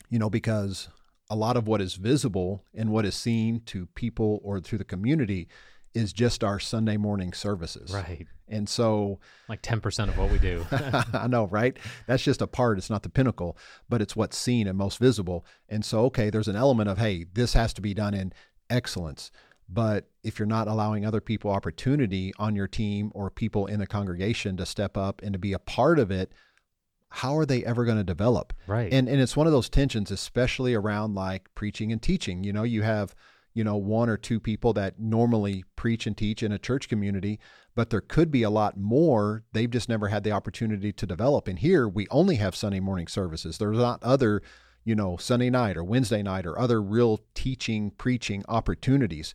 you 0.08 0.19
know, 0.19 0.31
because 0.31 0.88
a 1.29 1.37
lot 1.37 1.56
of 1.56 1.67
what 1.69 1.81
is 1.81 1.94
visible 1.94 2.64
and 2.75 2.91
what 2.91 3.05
is 3.05 3.14
seen 3.14 3.61
to 3.67 3.87
people 3.87 4.41
or 4.43 4.61
through 4.61 4.79
the 4.79 4.85
community 4.85 5.49
is 5.94 6.12
just 6.12 6.43
our 6.44 6.58
Sunday 6.58 6.96
morning 6.96 7.32
services. 7.32 7.91
right 7.93 8.27
And 8.48 8.69
so 8.69 9.19
like 9.48 9.60
10% 9.63 10.08
of 10.08 10.17
what 10.19 10.31
we 10.31 10.39
do 10.39 10.65
I 11.13 11.27
know, 11.29 11.46
right? 11.46 11.77
That's 12.06 12.22
just 12.22 12.43
a 12.43 12.46
part. 12.46 12.79
It's 12.79 12.91
not 12.91 13.03
the 13.03 13.08
pinnacle, 13.08 13.56
but 13.89 14.01
it's 14.03 14.15
what's 14.17 14.36
seen 14.39 14.67
and 14.67 14.77
most 14.79 14.98
visible. 14.98 15.44
And 15.69 15.84
so, 15.84 16.05
okay, 16.06 16.31
there's 16.31 16.48
an 16.48 16.56
element 16.56 16.89
of, 16.89 16.98
hey, 16.98 17.27
this 17.32 17.53
has 17.55 17.72
to 17.74 17.81
be 17.81 17.93
done 17.94 18.15
in 18.15 18.32
excellence. 18.70 19.31
But 19.69 20.08
if 20.24 20.39
you're 20.39 20.46
not 20.46 20.67
allowing 20.67 21.06
other 21.06 21.20
people 21.20 21.50
opportunity 21.50 22.32
on 22.39 22.56
your 22.56 22.67
team 22.67 23.12
or 23.15 23.31
people 23.31 23.67
in 23.67 23.79
the 23.79 23.86
congregation 23.86 24.56
to 24.56 24.67
step 24.67 24.96
up 24.96 25.22
and 25.22 25.32
to 25.32 25.39
be 25.39 25.53
a 25.53 25.60
part 25.60 25.98
of 25.98 26.10
it, 26.10 26.32
how 27.10 27.36
are 27.36 27.46
they 27.46 27.65
ever 27.65 27.84
going 27.84 27.98
to 27.98 28.05
develop? 28.05 28.53
right 28.67 28.93
And 28.93 29.08
and 29.08 29.20
it's 29.20 29.36
one 29.36 29.46
of 29.46 29.53
those 29.53 29.69
tensions, 29.69 30.10
especially 30.10 30.74
around 30.74 31.15
like 31.15 31.48
preaching 31.55 31.93
and 31.93 32.00
teaching. 32.00 32.44
You 32.44 32.53
know, 32.53 32.62
you 32.62 32.82
have 32.82 33.15
you 33.53 33.65
know 33.65 33.77
one 33.77 34.08
or 34.08 34.17
two 34.17 34.41
people 34.41 34.72
that 34.74 34.98
normally 34.98 35.65
preach 35.77 36.06
and 36.06 36.17
teach 36.17 36.43
in 36.43 36.53
a 36.53 36.58
church 36.58 36.89
community, 36.89 37.41
but 37.74 37.91
there 37.91 38.00
could 38.00 38.31
be 38.31 38.43
a 38.43 38.50
lot 38.50 38.77
more. 38.77 39.44
They've 39.53 39.70
just 39.70 39.89
never 39.89 40.08
had 40.08 40.22
the 40.22 40.32
opportunity 40.32 40.93
to 40.93 41.06
develop. 41.06 41.48
And 41.48 41.58
here 41.58 41.89
we 41.89 42.06
only 42.10 42.36
have 42.36 42.55
Sunday 42.55 42.81
morning 42.81 43.08
services. 43.08 43.58
There's 43.58 43.79
not 43.79 44.03
other, 44.03 44.43
you 44.84 44.94
know, 44.94 45.17
Sunday 45.17 45.51
night 45.51 45.77
or 45.77 45.84
Wednesday 45.84 46.22
night 46.22 46.46
or 46.46 46.58
other 46.58 46.81
real 46.81 47.20
teaching 47.34 47.91
preaching 47.93 48.44
opportunities. 48.49 49.34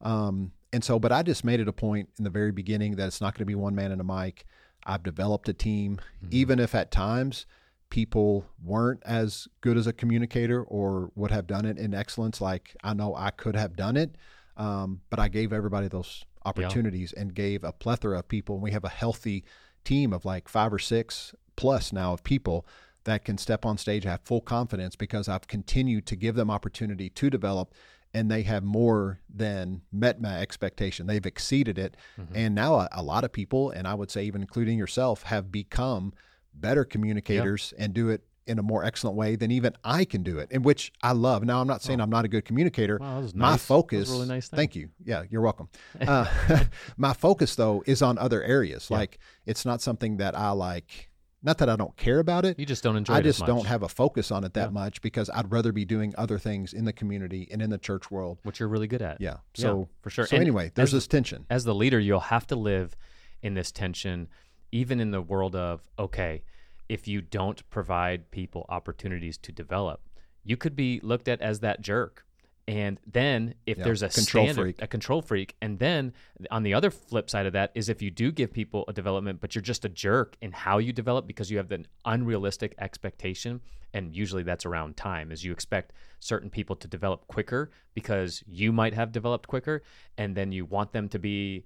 Um, 0.00 0.52
and 0.72 0.82
so, 0.84 0.98
but 0.98 1.12
I 1.12 1.22
just 1.22 1.44
made 1.44 1.60
it 1.60 1.68
a 1.68 1.72
point 1.72 2.08
in 2.18 2.24
the 2.24 2.30
very 2.30 2.52
beginning 2.52 2.96
that 2.96 3.06
it's 3.06 3.20
not 3.20 3.34
going 3.34 3.40
to 3.40 3.46
be 3.46 3.54
one 3.54 3.74
man 3.74 3.92
and 3.92 4.00
a 4.00 4.04
mic. 4.04 4.46
I've 4.84 5.02
developed 5.02 5.48
a 5.48 5.52
team, 5.52 6.00
even 6.30 6.58
if 6.60 6.74
at 6.74 6.90
times 6.90 7.46
people 7.90 8.46
weren't 8.62 9.02
as 9.04 9.48
good 9.60 9.76
as 9.76 9.86
a 9.86 9.92
communicator 9.92 10.62
or 10.62 11.10
would 11.14 11.30
have 11.30 11.46
done 11.46 11.64
it 11.64 11.78
in 11.78 11.94
excellence 11.94 12.40
like 12.40 12.76
I 12.82 12.94
know 12.94 13.14
I 13.14 13.30
could 13.30 13.56
have 13.56 13.76
done 13.76 13.96
it. 13.96 14.16
Um, 14.56 15.00
but 15.10 15.18
I 15.18 15.28
gave 15.28 15.52
everybody 15.52 15.88
those 15.88 16.24
opportunities 16.44 17.12
and 17.12 17.34
gave 17.34 17.62
a 17.64 17.72
plethora 17.72 18.18
of 18.20 18.28
people. 18.28 18.56
And 18.56 18.62
we 18.62 18.70
have 18.70 18.84
a 18.84 18.88
healthy 18.88 19.44
team 19.84 20.12
of 20.12 20.24
like 20.24 20.48
five 20.48 20.72
or 20.72 20.78
six 20.78 21.34
plus 21.56 21.92
now 21.92 22.12
of 22.12 22.22
people 22.22 22.66
that 23.06 23.24
can 23.24 23.38
step 23.38 23.64
on 23.64 23.78
stage, 23.78 24.04
have 24.04 24.20
full 24.22 24.40
confidence 24.40 24.94
because 24.94 25.28
I've 25.28 25.48
continued 25.48 26.06
to 26.06 26.16
give 26.16 26.36
them 26.36 26.50
opportunity 26.50 27.08
to 27.10 27.30
develop 27.30 27.74
and 28.14 28.30
they 28.30 28.42
have 28.42 28.62
more 28.62 29.20
than 29.28 29.82
met 29.92 30.20
my 30.20 30.38
expectation. 30.40 31.06
They've 31.06 31.26
exceeded 31.26 31.78
it. 31.78 31.96
And 32.34 32.54
now 32.54 32.76
a, 32.76 32.88
a 32.92 33.02
lot 33.02 33.24
of 33.24 33.32
people, 33.32 33.70
and 33.70 33.86
I 33.86 33.94
would 33.94 34.10
say 34.10 34.24
even 34.24 34.40
including 34.40 34.78
yourself, 34.78 35.24
have 35.24 35.52
become 35.52 36.14
better 36.54 36.84
communicators 36.84 37.74
and 37.78 37.92
do 37.92 38.08
it 38.08 38.22
in 38.46 38.58
a 38.58 38.62
more 38.62 38.84
excellent 38.84 39.16
way 39.16 39.36
than 39.36 39.50
even 39.50 39.74
I 39.84 40.04
can 40.04 40.22
do 40.22 40.38
it, 40.38 40.48
and 40.52 40.64
which 40.64 40.92
I 41.02 41.12
love. 41.12 41.44
Now, 41.44 41.60
I'm 41.60 41.66
not 41.66 41.82
saying 41.82 42.00
I'm 42.00 42.08
not 42.08 42.24
a 42.24 42.28
good 42.28 42.44
communicator. 42.44 42.96
Wow, 42.98 43.20
my 43.20 43.20
nice. 43.20 43.32
That 43.32 43.40
was 43.42 43.54
a 43.54 43.58
focus, 43.58 44.08
really 44.08 44.28
nice 44.28 44.48
thing. 44.48 44.56
thank 44.56 44.76
you. 44.76 44.90
Yeah, 45.04 45.24
you're 45.28 45.42
welcome. 45.42 45.68
Uh, 46.00 46.26
my 46.96 47.12
focus 47.12 47.56
though 47.56 47.82
is 47.86 48.00
on 48.00 48.16
other 48.16 48.42
areas. 48.42 48.90
Like 48.90 49.18
it's 49.44 49.64
not 49.64 49.82
something 49.82 50.18
that 50.18 50.38
I 50.38 50.50
like 50.50 51.10
Not 51.46 51.58
that 51.58 51.68
I 51.70 51.76
don't 51.76 51.96
care 51.96 52.18
about 52.18 52.44
it. 52.44 52.58
You 52.58 52.66
just 52.66 52.82
don't 52.82 52.96
enjoy 52.96 53.14
I 53.14 53.20
just 53.22 53.46
don't 53.46 53.66
have 53.66 53.84
a 53.84 53.88
focus 53.88 54.32
on 54.32 54.42
it 54.42 54.52
that 54.54 54.66
Yeah. 54.66 54.70
much 54.70 55.00
because 55.00 55.30
I'd 55.30 55.50
rather 55.52 55.70
be 55.70 55.84
doing 55.84 56.12
other 56.18 56.38
things 56.38 56.72
in 56.74 56.84
the 56.84 56.92
community 56.92 57.48
and 57.52 57.62
in 57.62 57.70
the 57.70 57.78
church 57.78 58.10
world. 58.10 58.38
which 58.42 58.58
you're 58.58 58.68
really 58.68 58.88
good 58.88 59.00
at. 59.00 59.20
Yeah. 59.20 59.36
Yeah, 59.54 59.62
So 59.62 59.88
for 60.02 60.10
sure. 60.10 60.26
So 60.26 60.36
And 60.36 60.42
anyway, 60.42 60.72
there's 60.74 60.88
as- 60.88 61.04
this 61.04 61.06
tension. 61.06 61.46
as 61.48 61.62
the 61.64 61.74
leader, 61.74 62.00
you'll 62.00 62.18
have 62.20 62.46
to 62.48 62.56
live 62.56 62.96
in 63.42 63.54
this 63.54 63.70
tension, 63.70 64.26
even 64.72 64.98
in 64.98 65.12
the 65.12 65.22
world 65.22 65.54
of, 65.54 65.82
okay, 65.98 66.42
if 66.88 67.06
you 67.06 67.20
don't 67.22 67.68
provide 67.70 68.30
people 68.32 68.66
opportunities 68.68 69.38
to 69.38 69.52
develop, 69.52 70.00
you 70.42 70.56
could 70.56 70.74
be 70.74 70.98
looked 71.04 71.28
at 71.28 71.40
as 71.40 71.60
that 71.60 71.80
jerk. 71.80 72.24
And 72.68 72.98
then 73.06 73.54
if 73.64 73.78
Yeah, 73.78 73.84
there's 73.84 74.02
a 74.02 74.08
control 74.08 74.46
standard, 74.46 74.62
freak. 74.62 74.82
a 74.82 74.86
control 74.88 75.22
freak, 75.22 75.54
and 75.62 75.78
then 75.78 76.12
on 76.50 76.64
the 76.64 76.74
other 76.74 76.90
flip 76.90 77.30
side 77.30 77.46
of 77.46 77.52
that 77.52 77.70
is 77.76 77.88
if 77.88 78.02
you 78.02 78.10
do 78.10 78.32
give 78.32 78.52
people 78.52 78.84
a 78.88 78.92
development, 78.92 79.40
but 79.40 79.54
you're 79.54 79.62
just 79.62 79.84
a 79.84 79.88
jerk 79.88 80.36
in 80.40 80.50
how 80.50 80.78
you 80.78 80.92
develop 80.92 81.28
because 81.28 81.48
you 81.48 81.58
have 81.58 81.70
an 81.70 81.86
unrealistic 82.04 82.74
expectation, 82.78 83.60
and 83.94 84.16
usually 84.16 84.42
that's 84.42 84.66
around 84.66 84.96
time, 84.96 85.30
is 85.30 85.44
you 85.44 85.52
expect 85.52 85.92
certain 86.18 86.50
people 86.50 86.74
to 86.74 86.88
develop 86.88 87.28
quicker 87.28 87.70
because 87.94 88.42
you 88.48 88.72
might 88.72 88.94
have 88.94 89.12
developed 89.12 89.46
quicker, 89.46 89.84
and 90.18 90.36
then 90.36 90.50
you 90.50 90.64
want 90.64 90.92
them 90.92 91.08
to 91.08 91.20
be 91.20 91.64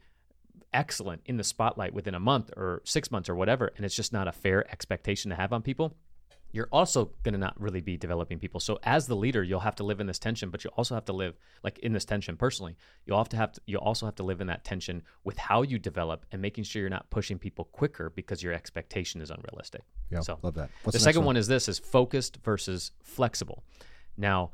excellent 0.75 1.23
in 1.25 1.39
the 1.39 1.45
spotlight 1.45 1.95
within 1.95 2.15
a 2.15 2.21
month 2.21 2.51
or 2.59 2.83
six 2.85 3.11
months 3.11 3.31
or 3.31 3.35
whatever, 3.35 3.73
and 3.77 3.87
it's 3.87 3.97
just 3.97 4.13
not 4.13 4.29
a 4.29 4.33
fair 4.33 4.71
expectation 4.71 5.31
to 5.31 5.35
have 5.37 5.51
on 5.51 5.63
people, 5.63 5.97
you're 6.53 6.69
also 6.73 7.13
going 7.23 7.33
to 7.33 7.39
not 7.39 7.61
really 7.61 7.81
be 7.81 7.97
developing 7.97 8.39
people. 8.39 8.61
So 8.61 8.79
as 8.83 9.07
the 9.07 9.15
leader, 9.15 9.43
you'll 9.43 9.61
have 9.61 9.77
to 9.77 9.85
live 9.85 10.01
in 10.01 10.07
this 10.07 10.19
tension, 10.19 10.51
but 10.51 10.65
you 10.65 10.71
also 10.77 10.95
have 10.95 11.05
to 11.07 11.13
live 11.13 11.39
like 11.63 11.79
in 11.79 11.93
this 11.93 12.05
tension 12.05 12.37
personally. 12.37 12.77
You'll 13.07 13.19
have 13.19 13.29
to 13.31 13.37
have 13.37 13.53
to, 13.53 13.61
you 13.67 13.79
also 13.79 14.07
have 14.07 14.17
to 14.17 14.23
live 14.23 14.41
in 14.41 14.47
that 14.49 14.65
tension 14.65 15.03
with 15.25 15.39
how 15.39 15.63
you 15.63 15.79
develop 15.79 16.27
and 16.33 16.43
making 16.43 16.65
sure 16.65 16.81
you're 16.81 16.91
not 16.91 17.09
pushing 17.11 17.39
people 17.39 17.67
quicker 17.67 18.11
because 18.11 18.43
your 18.43 18.53
expectation 18.53 19.21
is 19.21 19.31
unrealistic. 19.31 19.83
Yeah, 20.11 20.21
so 20.21 20.39
love 20.43 20.55
that. 20.55 20.71
the 20.85 20.93
next 20.93 21.05
second 21.05 21.25
one 21.25 21.37
is 21.37 21.47
this 21.47 21.69
is 21.69 21.79
focused 21.79 22.39
versus 22.45 22.93
flexible. 23.03 23.63
Now, 24.17 24.51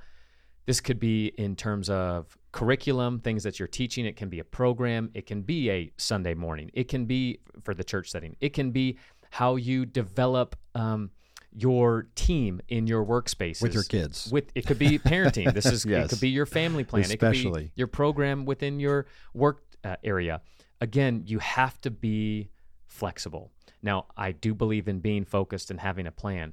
this 0.67 0.81
could 0.81 0.99
be 0.99 1.33
in 1.39 1.55
terms 1.55 1.89
of 1.89 2.37
curriculum, 2.53 3.21
things 3.21 3.45
that 3.45 3.59
you're 3.59 3.69
teaching. 3.69 4.05
It 4.05 4.17
can 4.17 4.29
be 4.29 4.41
a 4.41 4.45
program. 4.45 5.11
It 5.15 5.25
can 5.27 5.43
be 5.43 5.71
a 5.71 5.93
Sunday 5.97 6.35
morning. 6.35 6.71
It 6.75 6.89
can 6.89 7.07
be 7.07 7.39
for 7.63 7.73
the 7.73 7.85
church 7.85 8.11
setting. 8.11 8.37
It 8.41 8.53
can 8.53 8.73
be 8.73 8.99
how 9.31 9.57
you 9.57 9.87
develop 9.87 10.57
um, 10.75 11.11
your 11.57 12.09
team 12.15 12.61
in 12.69 12.87
your 12.87 13.05
workspace 13.05 13.63
with 13.63 13.73
your 13.73 13.83
kids. 13.83 14.29
With 14.31 14.53
it 14.55 14.67
could 14.67 14.79
be 14.79 14.99
parenting. 14.99 15.53
This 15.55 15.67
is 15.67 15.85
it 15.87 16.11
could 16.11 16.21
be 16.21 16.29
your 16.29 16.47
family 16.47 16.85
plan. 16.85 17.05
It 17.05 17.19
could 17.19 17.33
Especially. 17.33 17.65
be 17.65 17.73
your 17.75 17.87
program 17.87 18.45
within 18.45 18.79
your 18.79 19.07
work 19.33 19.63
uh, 19.83 19.97
area. 20.05 20.43
Again, 20.81 21.23
you 21.25 21.39
have 21.39 21.81
to 21.81 21.91
be 21.91 22.51
flexible. 22.87 23.53
Now, 23.83 24.07
I 24.17 24.33
do 24.33 24.55
believe 24.55 24.87
in 24.87 25.01
being 25.01 25.25
focused 25.25 25.71
and 25.71 25.81
having 25.81 26.07
a 26.07 26.11
plan, 26.11 26.53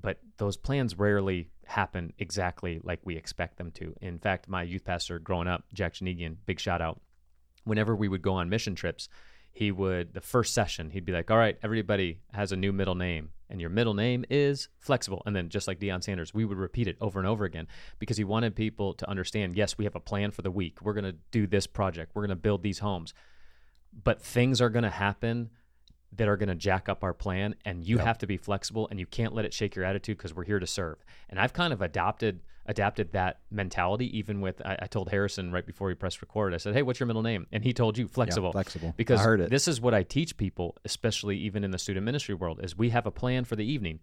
but 0.00 0.20
those 0.36 0.56
plans 0.56 0.96
rarely 0.98 1.50
happen 1.66 2.12
exactly 2.18 2.80
like 2.84 3.00
we 3.04 3.16
expect 3.16 3.58
them 3.58 3.72
to. 3.72 3.94
In 4.00 4.18
fact, 4.18 4.48
my 4.48 4.62
youth 4.62 4.84
pastor 4.84 5.18
growing 5.18 5.48
up, 5.48 5.64
Jack 5.72 5.94
Janigian, 5.94 6.36
big 6.46 6.60
shout 6.60 6.80
out. 6.80 7.00
Whenever 7.64 7.96
we 7.96 8.08
would 8.08 8.22
go 8.22 8.34
on 8.34 8.48
mission 8.48 8.74
trips, 8.74 9.08
he 9.54 9.70
would 9.70 10.12
the 10.12 10.20
first 10.20 10.52
session 10.52 10.90
he'd 10.90 11.04
be 11.04 11.12
like, 11.12 11.30
"All 11.30 11.38
right, 11.38 11.56
everybody 11.62 12.18
has 12.32 12.50
a 12.52 12.56
new 12.56 12.72
middle 12.72 12.96
name, 12.96 13.30
and 13.48 13.60
your 13.60 13.70
middle 13.70 13.94
name 13.94 14.24
is 14.28 14.68
flexible." 14.80 15.22
And 15.24 15.34
then 15.34 15.48
just 15.48 15.68
like 15.68 15.78
Deion 15.78 16.02
Sanders, 16.02 16.34
we 16.34 16.44
would 16.44 16.58
repeat 16.58 16.88
it 16.88 16.96
over 17.00 17.20
and 17.20 17.28
over 17.28 17.44
again 17.44 17.68
because 18.00 18.16
he 18.16 18.24
wanted 18.24 18.56
people 18.56 18.94
to 18.94 19.08
understand. 19.08 19.56
Yes, 19.56 19.78
we 19.78 19.84
have 19.84 19.94
a 19.94 20.00
plan 20.00 20.32
for 20.32 20.42
the 20.42 20.50
week. 20.50 20.82
We're 20.82 20.92
going 20.92 21.04
to 21.04 21.16
do 21.30 21.46
this 21.46 21.68
project. 21.68 22.12
We're 22.14 22.26
going 22.26 22.36
to 22.36 22.42
build 22.42 22.64
these 22.64 22.80
homes, 22.80 23.14
but 23.92 24.20
things 24.20 24.60
are 24.60 24.70
going 24.70 24.82
to 24.82 24.90
happen 24.90 25.50
that 26.16 26.28
are 26.28 26.36
going 26.36 26.48
to 26.48 26.54
jack 26.54 26.88
up 26.88 27.02
our 27.02 27.14
plan 27.14 27.54
and 27.64 27.84
you 27.84 27.98
have 27.98 28.18
to 28.18 28.26
be 28.26 28.36
flexible 28.36 28.86
and 28.90 29.00
you 29.00 29.06
can't 29.06 29.34
let 29.34 29.44
it 29.44 29.52
shake 29.52 29.74
your 29.74 29.84
attitude 29.84 30.16
because 30.16 30.34
we're 30.34 30.44
here 30.44 30.58
to 30.58 30.66
serve. 30.66 30.96
And 31.28 31.40
i've 31.40 31.52
kind 31.52 31.72
of 31.72 31.82
adopted 31.82 32.40
adapted 32.66 33.12
that 33.12 33.40
mentality 33.50 34.16
even 34.16 34.40
with 34.40 34.62
I, 34.64 34.78
I 34.82 34.86
told 34.86 35.10
harrison 35.10 35.52
right 35.52 35.66
before 35.66 35.88
we 35.88 35.94
pressed 35.94 36.22
record 36.22 36.54
i 36.54 36.56
said 36.56 36.74
hey 36.74 36.82
what's 36.82 36.98
your 36.98 37.06
middle 37.06 37.22
name? 37.22 37.46
And 37.52 37.62
he 37.62 37.72
told 37.72 37.98
you 37.98 38.08
flexible. 38.08 38.52
flexible. 38.52 38.94
because 38.96 39.20
I 39.20 39.24
heard 39.24 39.40
it. 39.40 39.50
this 39.50 39.68
is 39.68 39.80
what 39.80 39.92
i 39.94 40.02
teach 40.02 40.36
people 40.36 40.76
especially 40.84 41.36
even 41.38 41.64
in 41.64 41.70
the 41.70 41.78
student 41.78 42.04
ministry 42.04 42.34
world 42.34 42.60
is 42.62 42.76
we 42.76 42.90
have 42.90 43.06
a 43.06 43.10
plan 43.10 43.44
for 43.44 43.56
the 43.56 43.64
evening 43.64 44.00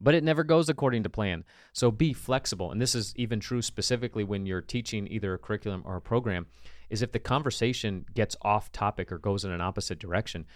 but 0.00 0.14
it 0.14 0.24
never 0.24 0.42
goes 0.42 0.68
according 0.68 1.02
to 1.02 1.10
plan. 1.10 1.44
So 1.72 1.90
be 1.90 2.12
flexible 2.12 2.70
and 2.70 2.80
this 2.80 2.94
is 2.94 3.12
even 3.16 3.38
true 3.38 3.62
specifically 3.62 4.24
when 4.24 4.46
you're 4.46 4.62
teaching 4.62 5.06
either 5.10 5.34
a 5.34 5.38
curriculum 5.38 5.82
or 5.84 5.96
a 5.96 6.00
program 6.00 6.46
is 6.88 7.02
if 7.02 7.12
the 7.12 7.18
conversation 7.18 8.04
gets 8.14 8.36
off 8.42 8.72
topic 8.72 9.12
or 9.12 9.18
goes 9.18 9.44
in 9.44 9.52
an 9.52 9.60
opposite 9.60 9.98
direction 9.98 10.46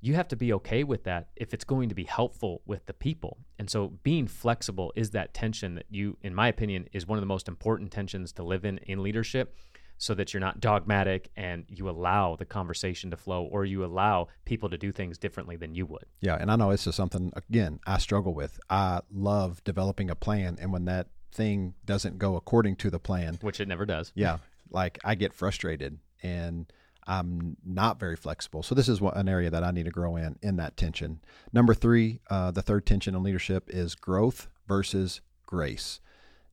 you 0.00 0.14
have 0.14 0.28
to 0.28 0.36
be 0.36 0.52
okay 0.54 0.82
with 0.84 1.04
that 1.04 1.28
if 1.36 1.52
it's 1.52 1.64
going 1.64 1.88
to 1.90 1.94
be 1.94 2.04
helpful 2.04 2.62
with 2.66 2.86
the 2.86 2.94
people. 2.94 3.38
And 3.58 3.68
so 3.68 3.88
being 4.02 4.26
flexible 4.26 4.92
is 4.96 5.10
that 5.10 5.34
tension 5.34 5.74
that 5.74 5.86
you, 5.90 6.16
in 6.22 6.34
my 6.34 6.48
opinion, 6.48 6.88
is 6.92 7.06
one 7.06 7.18
of 7.18 7.22
the 7.22 7.26
most 7.26 7.48
important 7.48 7.90
tensions 7.90 8.32
to 8.34 8.42
live 8.42 8.64
in 8.64 8.78
in 8.78 9.02
leadership 9.02 9.54
so 9.98 10.14
that 10.14 10.32
you're 10.32 10.40
not 10.40 10.60
dogmatic 10.60 11.28
and 11.36 11.66
you 11.68 11.86
allow 11.90 12.34
the 12.34 12.46
conversation 12.46 13.10
to 13.10 13.16
flow 13.18 13.42
or 13.44 13.66
you 13.66 13.84
allow 13.84 14.28
people 14.46 14.70
to 14.70 14.78
do 14.78 14.90
things 14.90 15.18
differently 15.18 15.56
than 15.56 15.74
you 15.74 15.84
would. 15.84 16.06
Yeah, 16.22 16.36
and 16.40 16.50
I 16.50 16.56
know 16.56 16.70
this 16.70 16.86
is 16.86 16.94
something 16.94 17.30
again 17.36 17.80
I 17.86 17.98
struggle 17.98 18.32
with. 18.32 18.58
I 18.70 19.00
love 19.12 19.62
developing 19.64 20.08
a 20.08 20.14
plan, 20.14 20.56
and 20.58 20.72
when 20.72 20.86
that 20.86 21.08
thing 21.32 21.74
doesn't 21.84 22.16
go 22.18 22.36
according 22.36 22.76
to 22.76 22.88
the 22.90 22.98
plan, 22.98 23.38
Which 23.42 23.60
it 23.60 23.68
never 23.68 23.84
does. 23.84 24.10
yeah, 24.14 24.38
like 24.70 24.98
I 25.04 25.14
get 25.16 25.34
frustrated 25.34 25.98
and 26.22 26.72
I'm 27.10 27.56
not 27.66 27.98
very 27.98 28.14
flexible. 28.14 28.62
So 28.62 28.72
this 28.72 28.88
is 28.88 29.00
an 29.00 29.28
area 29.28 29.50
that 29.50 29.64
I 29.64 29.72
need 29.72 29.86
to 29.86 29.90
grow 29.90 30.14
in 30.14 30.38
in 30.42 30.56
that 30.56 30.76
tension. 30.76 31.18
Number 31.52 31.74
three, 31.74 32.20
uh, 32.30 32.52
the 32.52 32.62
third 32.62 32.86
tension 32.86 33.16
in 33.16 33.24
leadership 33.24 33.64
is 33.68 33.96
growth 33.96 34.46
versus 34.68 35.20
grace. 35.44 35.98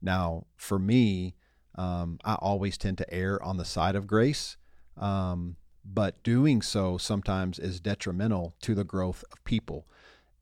Now, 0.02 0.46
for 0.56 0.80
me, 0.80 1.36
um, 1.76 2.18
I 2.24 2.34
always 2.34 2.76
tend 2.76 2.98
to 2.98 3.14
err 3.14 3.40
on 3.40 3.56
the 3.56 3.64
side 3.64 3.94
of 3.94 4.08
grace, 4.08 4.56
um, 4.96 5.54
but 5.84 6.20
doing 6.24 6.60
so 6.60 6.98
sometimes 6.98 7.60
is 7.60 7.78
detrimental 7.78 8.56
to 8.62 8.74
the 8.74 8.82
growth 8.82 9.22
of 9.30 9.44
people, 9.44 9.86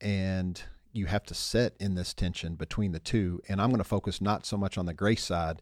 and 0.01 0.63
you 0.95 1.05
have 1.07 1.25
to 1.25 1.35
set 1.35 1.75
in 1.79 1.95
this 1.95 2.15
tension 2.15 2.55
between 2.55 2.93
the 2.93 2.99
two. 2.99 3.43
And 3.51 3.61
I'm 3.61 3.69
going 3.69 3.79
to 3.79 3.85
focus 3.85 4.23
not 4.23 4.47
so 4.47 4.57
much 4.57 4.79
on 4.79 4.87
the 4.87 4.95
grace 4.95 5.25
side, 5.25 5.61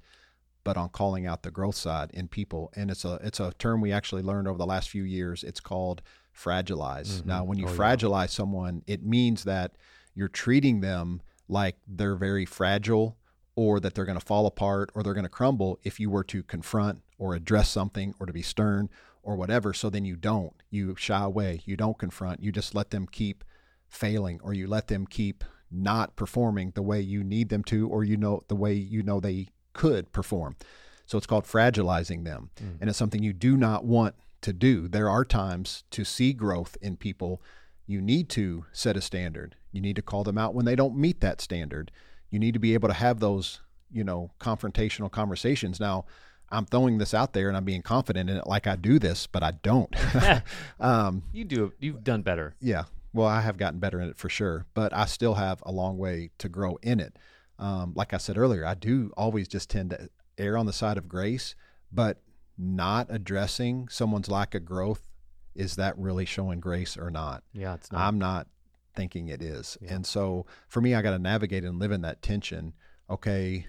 but 0.65 0.77
on 0.77 0.89
calling 0.89 1.27
out 1.27 1.43
the 1.43 1.51
growth 1.51 1.77
side 1.77 2.11
in 2.15 2.27
people. 2.29 2.73
And 2.75 2.91
it's 2.91 3.05
a 3.05 3.21
it's 3.23 3.39
a 3.41 3.53
term 3.59 3.81
we 3.81 3.93
actually 3.93 4.23
learned 4.23 4.49
over 4.49 4.59
the 4.59 4.67
last 4.67 4.89
few 4.89 5.05
years. 5.05 5.45
It's 5.45 5.61
called 5.61 6.03
fragilize. 6.37 7.19
Mm-hmm. 7.21 7.29
Now, 7.29 7.45
when 7.45 7.59
you 7.59 7.67
Oh, 7.67 7.71
yeah. 7.71 7.77
fragilize 7.77 8.31
someone, 8.31 8.83
it 8.87 9.05
means 9.05 9.45
that 9.45 9.73
you're 10.15 10.29
treating 10.29 10.81
them 10.81 11.21
like 11.49 11.77
they're 11.87 12.17
very 12.17 12.45
fragile 12.45 13.17
or 13.57 13.79
that 13.81 13.95
they're 13.95 14.05
going 14.05 14.19
to 14.19 14.25
fall 14.25 14.47
apart 14.47 14.91
or 14.95 15.03
they're 15.03 15.15
going 15.15 15.23
to 15.25 15.29
crumble 15.29 15.79
if 15.85 16.01
you 16.01 16.11
were 16.11 16.25
to 16.25 16.43
confront 16.43 17.03
or 17.19 17.35
address 17.35 17.69
something 17.69 18.15
or 18.19 18.27
to 18.27 18.33
be 18.33 18.43
stern 18.43 18.89
or 19.23 19.37
whatever. 19.37 19.73
So 19.73 19.91
then 19.91 20.05
you 20.05 20.17
don't. 20.17 20.55
You 20.71 20.97
shy 20.97 21.23
away. 21.23 21.61
You 21.65 21.77
don't 21.77 21.99
confront. 21.99 22.43
You 22.43 22.51
just 22.51 22.75
let 22.75 22.91
them 22.91 23.07
keep 23.07 23.45
failing 23.89 24.41
or 24.43 24.53
you 24.55 24.67
let 24.67 24.89
them 24.89 25.07
keep 25.07 25.45
not 25.71 26.17
performing 26.17 26.73
the 26.75 26.83
way 26.83 27.01
you 27.01 27.23
need 27.23 27.49
them 27.49 27.63
to 27.65 27.89
or 27.89 28.03
you 28.05 28.17
know 28.17 28.43
the 28.49 28.57
way 28.57 28.75
you 28.75 29.03
know 29.03 29.21
they 29.21 29.49
could 29.75 30.11
perform. 30.13 30.57
So 31.07 31.19
it's 31.19 31.27
called 31.27 31.45
fragilizing 31.45 32.25
them. 32.25 32.51
And 32.81 32.89
it's 32.89 32.99
something 32.99 33.23
you 33.23 33.35
do 33.35 33.57
not 33.57 33.85
want 33.85 34.15
to 34.41 34.53
do. 34.53 34.89
There 34.89 35.11
are 35.11 35.25
times 35.25 35.85
to 35.91 36.05
see 36.05 36.33
growth 36.33 36.77
in 36.81 36.97
people, 36.97 37.43
you 37.87 38.01
need 38.01 38.29
to 38.31 38.65
set 38.73 38.97
a 38.97 39.03
standard. 39.03 39.57
You 39.73 39.81
need 39.83 39.97
to 39.97 40.03
call 40.03 40.25
them 40.25 40.39
out 40.39 40.55
when 40.55 40.65
they 40.65 40.77
don't 40.77 40.97
meet 40.97 41.21
that 41.21 41.41
standard. 41.43 41.91
You 42.31 42.39
need 42.39 42.55
to 42.55 42.59
be 42.59 42.73
able 42.75 42.89
to 42.89 42.95
have 42.95 43.21
those, 43.21 43.61
you 43.93 44.05
know, 44.05 44.31
confrontational 44.41 45.11
conversations. 45.11 45.79
Now, 45.79 46.07
I'm 46.51 46.65
throwing 46.67 46.99
this 46.99 47.13
out 47.15 47.33
there 47.33 47.49
and 47.49 47.57
I'm 47.57 47.65
being 47.65 47.83
confident 47.83 48.31
in 48.31 48.37
it 48.37 48.47
like 48.47 48.67
I 48.67 48.77
do 48.77 48.99
this, 48.99 49.27
but 49.27 49.43
I 49.43 49.53
don't. 49.63 49.95
um, 50.81 51.23
You 51.33 51.45
do 51.45 51.73
you've 51.79 52.05
done 52.05 52.23
better. 52.23 52.55
yeah. 52.61 52.85
Well, 53.13 53.29
I 53.29 53.43
have 53.43 53.57
gotten 53.59 53.79
better 53.79 54.01
in 54.01 54.09
it 54.09 54.17
for 54.17 54.29
sure, 54.29 54.67
but 54.75 54.93
I 54.93 55.05
still 55.05 55.35
have 55.35 55.63
a 55.65 55.71
long 55.71 55.99
way 55.99 56.31
to 56.39 56.49
grow 56.49 56.79
in 56.83 56.99
it. 56.99 57.17
Um, 57.59 57.93
like 57.95 58.13
I 58.13 58.19
said 58.19 58.37
earlier, 58.37 58.67
I 58.67 58.75
do 58.75 59.13
always 59.17 59.49
just 59.49 59.71
tend 59.71 59.91
to 59.91 60.09
err 60.39 60.57
on 60.57 60.67
the 60.67 60.73
side 60.73 60.99
of 60.99 61.09
grace, 61.09 61.55
but 61.93 62.21
not 62.59 63.07
addressing 63.11 63.89
someone's 63.89 64.29
lack 64.29 64.55
of 64.55 64.65
growth. 64.65 65.11
Is 65.55 65.77
that 65.77 65.97
really 65.97 66.25
showing 66.25 66.61
grace 66.61 66.97
or 66.97 67.11
not? 67.11 67.45
Yeah, 67.53 67.75
it's 67.75 67.93
not. 67.93 68.01
I'm 68.01 68.19
not 68.19 68.49
thinking 68.97 69.29
it 69.29 69.43
is. 69.43 69.79
Yeah. 69.81 69.95
And 69.95 70.07
so 70.07 70.47
for 70.69 70.81
me, 70.81 70.95
I 70.95 71.03
got 71.03 71.13
to 71.13 71.19
navigate 71.19 71.65
and 71.65 71.79
live 71.79 71.93
in 71.93 72.03
that 72.03 72.23
tension. 72.23 72.75
Okay. 73.09 73.67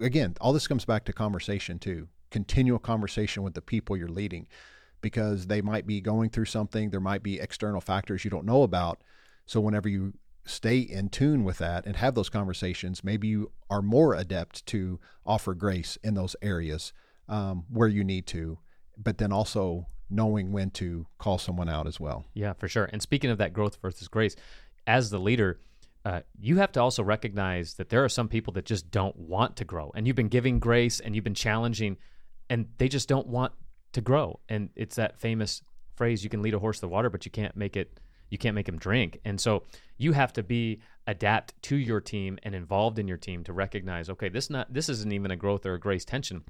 Again, 0.00 0.34
all 0.40 0.52
this 0.52 0.66
comes 0.66 0.84
back 0.84 1.04
to 1.04 1.12
conversation 1.12 1.78
too. 1.78 2.08
Continual 2.30 2.78
conversation 2.78 3.42
with 3.42 3.54
the 3.54 3.62
people 3.62 3.96
you're 3.96 4.08
leading 4.08 4.46
because 5.00 5.46
they 5.46 5.62
might 5.62 5.86
be 5.86 6.00
going 6.00 6.30
through 6.30 6.44
something. 6.46 6.90
There 6.90 7.00
might 7.00 7.22
be 7.22 7.38
external 7.38 7.80
factors 7.80 8.24
you 8.24 8.30
don't 8.30 8.44
know 8.44 8.62
about. 8.62 9.02
So 9.46 9.60
whenever 9.60 9.88
you 9.88 10.14
stay 10.46 10.78
in 10.78 11.08
tune 11.08 11.44
with 11.44 11.58
that 11.58 11.86
and 11.86 11.96
have 11.96 12.14
those 12.14 12.30
conversations, 12.30 13.04
maybe 13.04 13.28
you 13.28 13.52
are 13.68 13.82
more 13.82 14.14
adept 14.14 14.64
to 14.66 14.98
offer 15.24 15.54
grace 15.54 15.98
in 16.02 16.14
those 16.14 16.36
areas 16.40 16.92
um, 17.28 17.64
where 17.68 17.88
you 17.88 18.04
need 18.04 18.26
to, 18.28 18.58
but 18.96 19.18
then 19.18 19.32
also 19.32 19.86
knowing 20.08 20.52
when 20.52 20.70
to 20.70 21.06
call 21.18 21.38
someone 21.38 21.68
out 21.68 21.86
as 21.86 21.98
well. 21.98 22.24
Yeah, 22.34 22.52
for 22.52 22.68
sure. 22.68 22.88
And 22.92 23.02
speaking 23.02 23.30
of 23.30 23.38
that 23.38 23.52
growth 23.52 23.76
versus 23.82 24.08
grace, 24.08 24.36
as 24.86 25.10
the 25.10 25.18
leader, 25.18 25.60
uh, 26.04 26.20
you 26.38 26.56
have 26.58 26.70
to 26.72 26.80
also 26.80 27.02
recognize 27.02 27.74
that 27.74 27.88
there 27.88 28.04
are 28.04 28.08
some 28.08 28.28
people 28.28 28.52
that 28.52 28.64
just 28.64 28.90
don't 28.90 29.16
want 29.16 29.56
to 29.56 29.64
grow, 29.64 29.90
and 29.96 30.06
you've 30.06 30.14
been 30.14 30.28
giving 30.28 30.60
grace 30.60 31.00
and 31.00 31.14
you've 31.16 31.24
been 31.24 31.34
challenging, 31.34 31.96
and 32.48 32.68
they 32.78 32.88
just 32.88 33.08
don't 33.08 33.26
want 33.26 33.52
to 33.92 34.00
grow. 34.00 34.38
And 34.48 34.70
it's 34.76 34.94
that 34.94 35.18
famous 35.18 35.62
phrase: 35.96 36.22
"You 36.22 36.30
can 36.30 36.42
lead 36.42 36.54
a 36.54 36.60
horse 36.60 36.76
to 36.76 36.82
the 36.82 36.88
water, 36.88 37.10
but 37.10 37.24
you 37.24 37.32
can't 37.32 37.56
make 37.56 37.76
it." 37.76 37.98
You 38.30 38.38
can't 38.38 38.54
make 38.54 38.66
them 38.66 38.78
drink. 38.78 39.20
And 39.24 39.40
so 39.40 39.64
you 39.98 40.12
have 40.12 40.32
to 40.34 40.42
be 40.42 40.80
adapt 41.06 41.60
to 41.62 41.76
your 41.76 42.00
team 42.00 42.38
and 42.42 42.54
involved 42.54 42.98
in 42.98 43.06
your 43.06 43.16
team 43.16 43.44
to 43.44 43.52
recognize, 43.52 44.10
okay, 44.10 44.28
this 44.28 44.50
not 44.50 44.72
this 44.72 44.88
isn't 44.88 45.12
even 45.12 45.30
a 45.30 45.36
growth 45.36 45.64
or 45.66 45.74
a 45.74 45.80
grace 45.80 46.04
tension. 46.04 46.44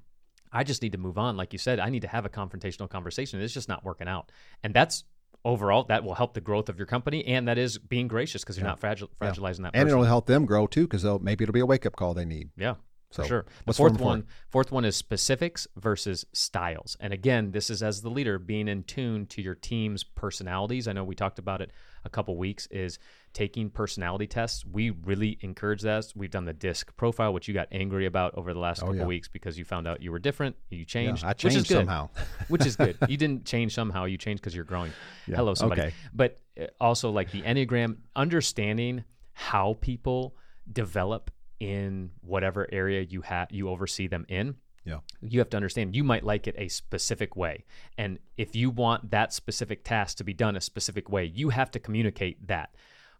I 0.52 0.64
just 0.64 0.80
need 0.80 0.92
to 0.92 0.99
move 0.99 1.18
on. 1.18 1.37
Like 1.37 1.52
you 1.52 1.59
said, 1.59 1.78
I 1.80 1.90
need 1.90 2.02
to 2.02 2.09
have 2.09 2.25
a 2.25 2.30
confrontational 2.30 2.88
conversation. 2.88 3.40
It's 3.40 3.52
just 3.52 3.68
not 3.68 3.85
working 3.85 4.09
out. 4.09 4.33
And 4.62 4.73
that's 4.73 5.04
overall 5.45 5.85
that 5.85 6.02
will 6.02 6.14
help 6.14 6.35
the 6.35 6.40
growth 6.40 6.68
of 6.68 6.76
your 6.76 6.87
company 6.87 7.25
and 7.25 7.47
that 7.47 7.56
is 7.56 7.78
being 7.78 8.09
gracious 8.09 8.42
because 8.42 8.56
you're 8.56 8.64
yeah. 8.64 8.71
not 8.71 8.80
fragile, 8.80 9.09
fragilizing 9.21 9.59
yeah. 9.59 9.64
that 9.64 9.73
person. 9.75 9.80
and 9.80 9.88
it'll 9.88 10.02
help 10.02 10.26
them 10.26 10.45
grow 10.45 10.66
too 10.66 10.88
because 10.88 11.04
maybe 11.21 11.45
it'll 11.45 11.52
be 11.52 11.61
a 11.61 11.66
wake-up 11.66 11.95
call 11.95 12.14
they 12.14 12.25
need 12.25 12.50
yeah 12.56 12.75
so 13.10 13.22
for 13.22 13.28
sure 13.28 13.46
the 13.66 13.72
fourth 13.72 14.00
one 14.00 14.25
fourth 14.48 14.72
one 14.72 14.84
is 14.84 14.96
specifics 14.96 15.66
versus 15.76 16.25
styles 16.32 16.96
and 17.00 17.12
again 17.12 17.52
this 17.52 17.70
is 17.70 17.82
as 17.82 18.02
the 18.02 18.10
leader 18.10 18.38
being 18.38 18.68
in 18.68 18.82
tune 18.82 19.26
to 19.26 19.40
your 19.40 19.54
team's 19.54 20.02
personalities 20.04 20.88
i 20.88 20.92
know 20.92 21.04
we 21.04 21.14
talked 21.14 21.38
about 21.38 21.60
it 21.60 21.70
a 22.06 22.08
couple 22.08 22.36
weeks 22.36 22.66
is 22.70 22.98
taking 23.36 23.68
personality 23.68 24.26
tests. 24.26 24.64
We 24.64 24.88
really 24.88 25.36
encourage 25.42 25.82
that. 25.82 26.10
We've 26.16 26.30
done 26.30 26.46
the 26.46 26.54
DISC 26.54 26.96
profile, 26.96 27.34
which 27.34 27.48
you 27.48 27.52
got 27.52 27.68
angry 27.70 28.06
about 28.06 28.34
over 28.38 28.54
the 28.54 28.58
last 28.58 28.82
oh, 28.82 28.86
couple 28.86 29.00
yeah. 29.00 29.04
weeks 29.04 29.28
because 29.28 29.58
you 29.58 29.66
found 29.66 29.86
out 29.86 30.00
you 30.00 30.10
were 30.10 30.18
different. 30.18 30.56
You 30.70 30.86
changed. 30.86 31.22
Yeah, 31.22 31.30
I 31.30 31.32
changed 31.34 31.44
which 31.56 31.62
is 31.64 31.68
good, 31.68 31.80
somehow. 31.80 32.08
which 32.48 32.64
is 32.64 32.76
good. 32.76 32.96
You 33.08 33.18
didn't 33.18 33.44
change 33.44 33.75
somehow. 33.75 34.06
You 34.06 34.16
changed 34.16 34.40
because 34.40 34.54
you're 34.54 34.64
growing. 34.64 34.90
Yeah. 35.26 35.36
Hello, 35.36 35.52
somebody. 35.52 35.82
Okay. 35.82 35.94
But 36.14 36.40
uh, 36.58 36.66
also 36.80 37.10
like 37.10 37.30
the 37.30 37.42
Enneagram, 37.42 37.98
understanding 38.14 39.04
how 39.34 39.76
people 39.82 40.34
develop 40.72 41.30
in 41.60 42.10
whatever 42.20 42.66
area 42.70 43.02
you 43.02 43.22
have 43.22 43.50
you 43.50 43.68
oversee 43.68 44.06
them 44.06 44.25
in 44.28 44.54
yeah. 44.86 45.00
You 45.20 45.40
have 45.40 45.50
to 45.50 45.56
understand 45.56 45.96
you 45.96 46.04
might 46.04 46.22
like 46.22 46.46
it 46.46 46.54
a 46.56 46.68
specific 46.68 47.34
way. 47.36 47.64
And 47.98 48.20
if 48.36 48.54
you 48.54 48.70
want 48.70 49.10
that 49.10 49.32
specific 49.32 49.82
task 49.82 50.16
to 50.18 50.25
be 50.25 50.32
done 50.32 50.56
a 50.56 50.60
specific 50.60 51.10
way, 51.10 51.25
you 51.25 51.48
have 51.48 51.72
to 51.72 51.80
communicate 51.80 52.46
that. 52.46 52.75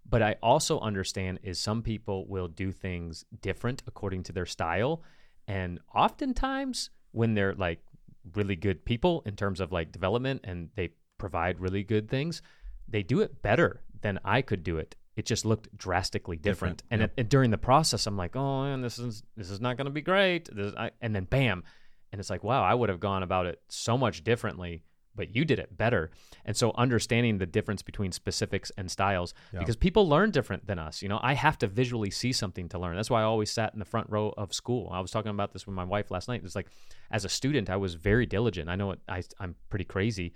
But 0.09 0.23
I 0.23 0.37
also 0.43 0.78
understand 0.78 1.40
is 1.43 1.59
some 1.59 1.83
people 1.83 2.25
will 2.28 2.47
do 2.47 2.71
things 2.71 3.25
different 3.43 3.83
according 3.88 4.23
to 4.25 4.33
their 4.33 4.47
style. 4.47 5.02
And 5.49 5.81
oftentimes 5.93 6.90
when 7.11 7.35
they're 7.35 7.55
like 7.55 7.81
really 8.35 8.55
good 8.55 8.85
people 8.85 9.23
in 9.26 9.35
terms 9.35 9.61
of 9.61 9.73
like 9.73 9.90
development 9.90 10.43
and 10.45 10.71
they 10.76 10.90
provide 11.19 11.59
really 11.59 11.83
good 11.83 12.09
things, 12.09 12.43
they 12.87 13.02
do 13.02 13.21
it 13.21 13.43
better 13.43 13.83
than 14.02 14.21
I 14.25 14.40
could 14.40 14.62
do 14.62 14.78
it. 14.78 14.95
It 15.16 15.26
just 15.26 15.44
looked 15.44 15.75
drastically 15.76 16.37
different. 16.37 16.78
different 16.78 16.82
and, 16.90 17.00
yep. 17.00 17.12
it, 17.16 17.28
during 17.28 17.50
the 17.50 17.58
process, 17.58 18.06
I'm 18.06 18.16
like, 18.16 18.37
oh 18.37 18.64
man, 18.64 18.82
this 18.82 18.99
is 18.99 19.23
this 19.37 19.50
is 19.50 19.61
not 19.61 19.76
going 19.76 19.87
to 19.87 19.90
be 19.90 20.02
great. 20.02 20.49
This, 20.54 20.73
I, 20.76 20.90
and 21.00 21.14
then 21.16 21.25
bam, 21.25 21.64
and 22.12 22.20
it's 22.20 22.30
like, 22.30 22.44
wow, 22.44 22.62
I 22.62 22.75
would 22.75 22.88
have 22.88 23.00
gone 23.00 23.23
about 23.23 23.46
it 23.46 23.61
so 23.68 23.96
much 23.96 24.23
differently 24.25 24.82
but 25.16 25.35
you 25.35 25.44
did 25.44 25.58
it 25.58 25.76
better. 25.76 26.11
And 26.44 26.56
so 26.56 26.73
understanding 26.76 27.38
the 27.38 27.46
difference 27.46 27.82
between 27.82 28.12
specifics 28.12 28.70
and 28.76 28.90
styles 28.90 29.35
yeah. 29.52 29.58
because 29.58 29.75
people 29.75 30.08
learn 30.08 30.30
different 30.30 30.66
than 30.66 30.78
us. 30.78 31.02
You 31.02 31.08
know, 31.08 31.18
I 31.23 31.32
have 31.35 31.58
to 31.58 31.66
visually 31.66 32.11
see 32.11 32.32
something 32.32 32.68
to 32.68 32.78
learn. 32.78 32.94
That's 32.94 33.11
why 33.11 33.23
I 33.23 33.25
always 33.25 33.50
sat 33.50 33.73
in 33.73 33.78
the 33.78 33.85
front 33.85 34.11
row 34.11 34.32
of 34.37 34.52
school. 34.52 34.90
I 34.92 35.00
was 35.00 35.11
talking 35.11 35.30
about 35.30 35.52
this 35.52 35.66
with 35.66 35.75
my 35.75 35.85
wife 35.85 36.11
last 36.11 36.28
night. 36.28 36.42
It's 36.44 36.54
like 36.54 36.68
as 37.11 37.25
a 37.25 37.28
student, 37.28 37.70
I 37.70 37.76
was 37.76 37.94
very 37.94 38.26
diligent. 38.26 38.68
I 38.68 38.76
know 38.76 38.92
it, 38.92 39.00
I, 39.08 39.23
I'm 39.40 39.56
pretty 39.70 39.87
crazy, 39.87 40.35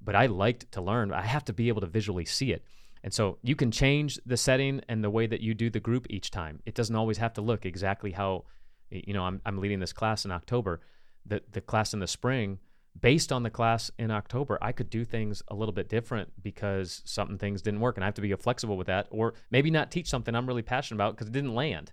but 0.00 0.14
I 0.14 0.26
liked 0.26 0.70
to 0.72 0.82
learn. 0.82 1.12
I 1.12 1.22
have 1.22 1.44
to 1.46 1.52
be 1.52 1.68
able 1.68 1.80
to 1.80 1.86
visually 1.86 2.26
see 2.26 2.52
it. 2.52 2.62
And 3.02 3.12
so 3.12 3.38
you 3.42 3.54
can 3.56 3.70
change 3.70 4.18
the 4.26 4.36
setting 4.36 4.82
and 4.88 5.02
the 5.02 5.10
way 5.10 5.26
that 5.26 5.40
you 5.40 5.54
do 5.54 5.70
the 5.70 5.80
group 5.80 6.06
each 6.10 6.30
time. 6.30 6.60
It 6.66 6.74
doesn't 6.74 6.96
always 6.96 7.18
have 7.18 7.32
to 7.34 7.40
look 7.40 7.64
exactly 7.64 8.12
how, 8.12 8.44
you 8.90 9.14
know, 9.14 9.22
I'm, 9.22 9.40
I'm 9.46 9.58
leading 9.58 9.80
this 9.80 9.92
class 9.92 10.24
in 10.24 10.30
October. 10.30 10.80
The, 11.26 11.42
the 11.52 11.60
class 11.60 11.92
in 11.92 12.00
the 12.00 12.06
spring, 12.06 12.58
based 13.00 13.32
on 13.32 13.42
the 13.42 13.50
class 13.50 13.90
in 13.98 14.10
October, 14.10 14.58
I 14.62 14.72
could 14.72 14.90
do 14.90 15.04
things 15.04 15.42
a 15.48 15.54
little 15.54 15.74
bit 15.74 15.88
different 15.88 16.30
because 16.42 17.02
something 17.04 17.38
things 17.38 17.62
didn't 17.62 17.80
work, 17.80 17.96
and 17.96 18.04
I 18.04 18.06
have 18.06 18.14
to 18.14 18.22
be 18.22 18.34
flexible 18.34 18.76
with 18.76 18.86
that, 18.86 19.06
or 19.10 19.34
maybe 19.50 19.70
not 19.70 19.90
teach 19.90 20.08
something 20.08 20.34
I'm 20.34 20.46
really 20.46 20.62
passionate 20.62 20.96
about 20.96 21.14
because 21.14 21.28
it 21.28 21.32
didn't 21.32 21.54
land. 21.54 21.92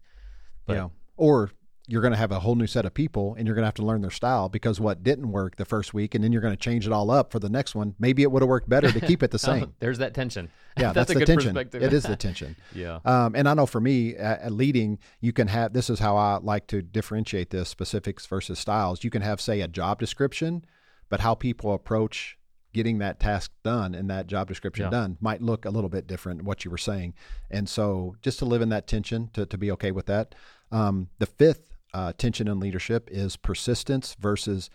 But, 0.66 0.74
yeah, 0.74 0.88
or 1.18 1.52
you're 1.88 2.02
going 2.02 2.14
to 2.14 2.18
have 2.18 2.32
a 2.32 2.40
whole 2.40 2.56
new 2.56 2.68
set 2.68 2.86
of 2.86 2.94
people, 2.94 3.36
and 3.36 3.48
you're 3.48 3.56
going 3.56 3.64
to 3.64 3.68
have 3.68 3.76
to 3.76 3.86
learn 3.86 4.02
their 4.02 4.12
style 4.12 4.50
because 4.50 4.80
what 4.80 5.04
didn't 5.04 5.32
work 5.32 5.56
the 5.56 5.66
first 5.66 5.94
week, 5.94 6.16
and 6.16 6.24
then 6.24 6.32
you're 6.32 6.42
going 6.42 6.56
to 6.56 6.60
change 6.60 6.88
it 6.88 6.94
all 6.94 7.12
up 7.12 7.32
for 7.32 7.40
the 7.40 7.50
next 7.50 7.76
one. 7.76 7.96
Maybe 8.00 8.24
it 8.24 8.32
would 8.32 8.42
have 8.42 8.50
worked 8.50 8.70
better 8.70 8.92
to 8.92 9.00
keep 9.00 9.22
it 9.24 9.32
the 9.32 9.40
same. 9.52 9.74
There's 9.80 10.00
that 10.00 10.14
tension. 10.14 10.50
Yeah, 10.78 10.94
that's, 10.94 11.14
that's 11.14 11.20
the 11.20 11.26
tension. 11.26 11.56
It 11.58 11.94
is 11.94 12.04
the 12.04 12.16
tension. 12.18 12.56
yeah. 12.74 13.00
Um, 13.06 13.36
and 13.36 13.48
I 13.48 13.54
know 13.54 13.66
for 13.66 13.82
me, 13.82 14.16
leading, 14.50 15.00
you 15.22 15.34
can 15.34 15.48
have. 15.48 15.74
This 15.74 15.90
is 15.90 16.00
how 16.00 16.18
I 16.18 16.38
like 16.42 16.68
to 16.68 16.82
differentiate 16.82 17.50
this 17.50 17.70
specifics 17.70 18.26
versus 18.26 18.60
styles. 18.60 19.04
You 19.04 19.10
can 19.10 19.22
have, 19.22 19.40
say, 19.40 19.62
a 19.62 19.68
job 19.68 20.00
description 20.00 20.66
but 21.10 21.20
how 21.22 21.36
people 21.36 21.74
approach 21.74 22.38
getting 22.74 22.98
that 22.98 23.20
task 23.20 23.52
done 23.64 23.96
and 23.96 24.10
that 24.10 24.28
job 24.28 24.48
description 24.48 24.86
yeah. 24.86 24.90
done 24.90 25.18
might 25.22 25.42
look 25.42 25.64
a 25.64 25.70
little 25.70 25.90
bit 25.90 26.08
different 26.08 26.44
what 26.44 26.66
you 26.66 26.72
were 26.72 26.78
saying 26.78 27.14
and 27.50 27.70
so 27.70 28.16
just 28.22 28.38
to 28.38 28.46
live 28.46 28.62
in 28.62 28.70
that 28.70 28.86
tension 28.86 29.30
to, 29.32 29.46
to 29.46 29.58
be 29.58 29.72
okay 29.72 29.92
with 29.92 30.08
that 30.08 30.36
um, 30.72 31.08
the 31.20 31.26
fifth 31.26 31.75
uh, 31.96 32.12
tension 32.18 32.50
in 32.50 32.60
leadership 32.60 33.08
is 33.10 33.38
persistence 33.38 34.18
versus 34.20 34.70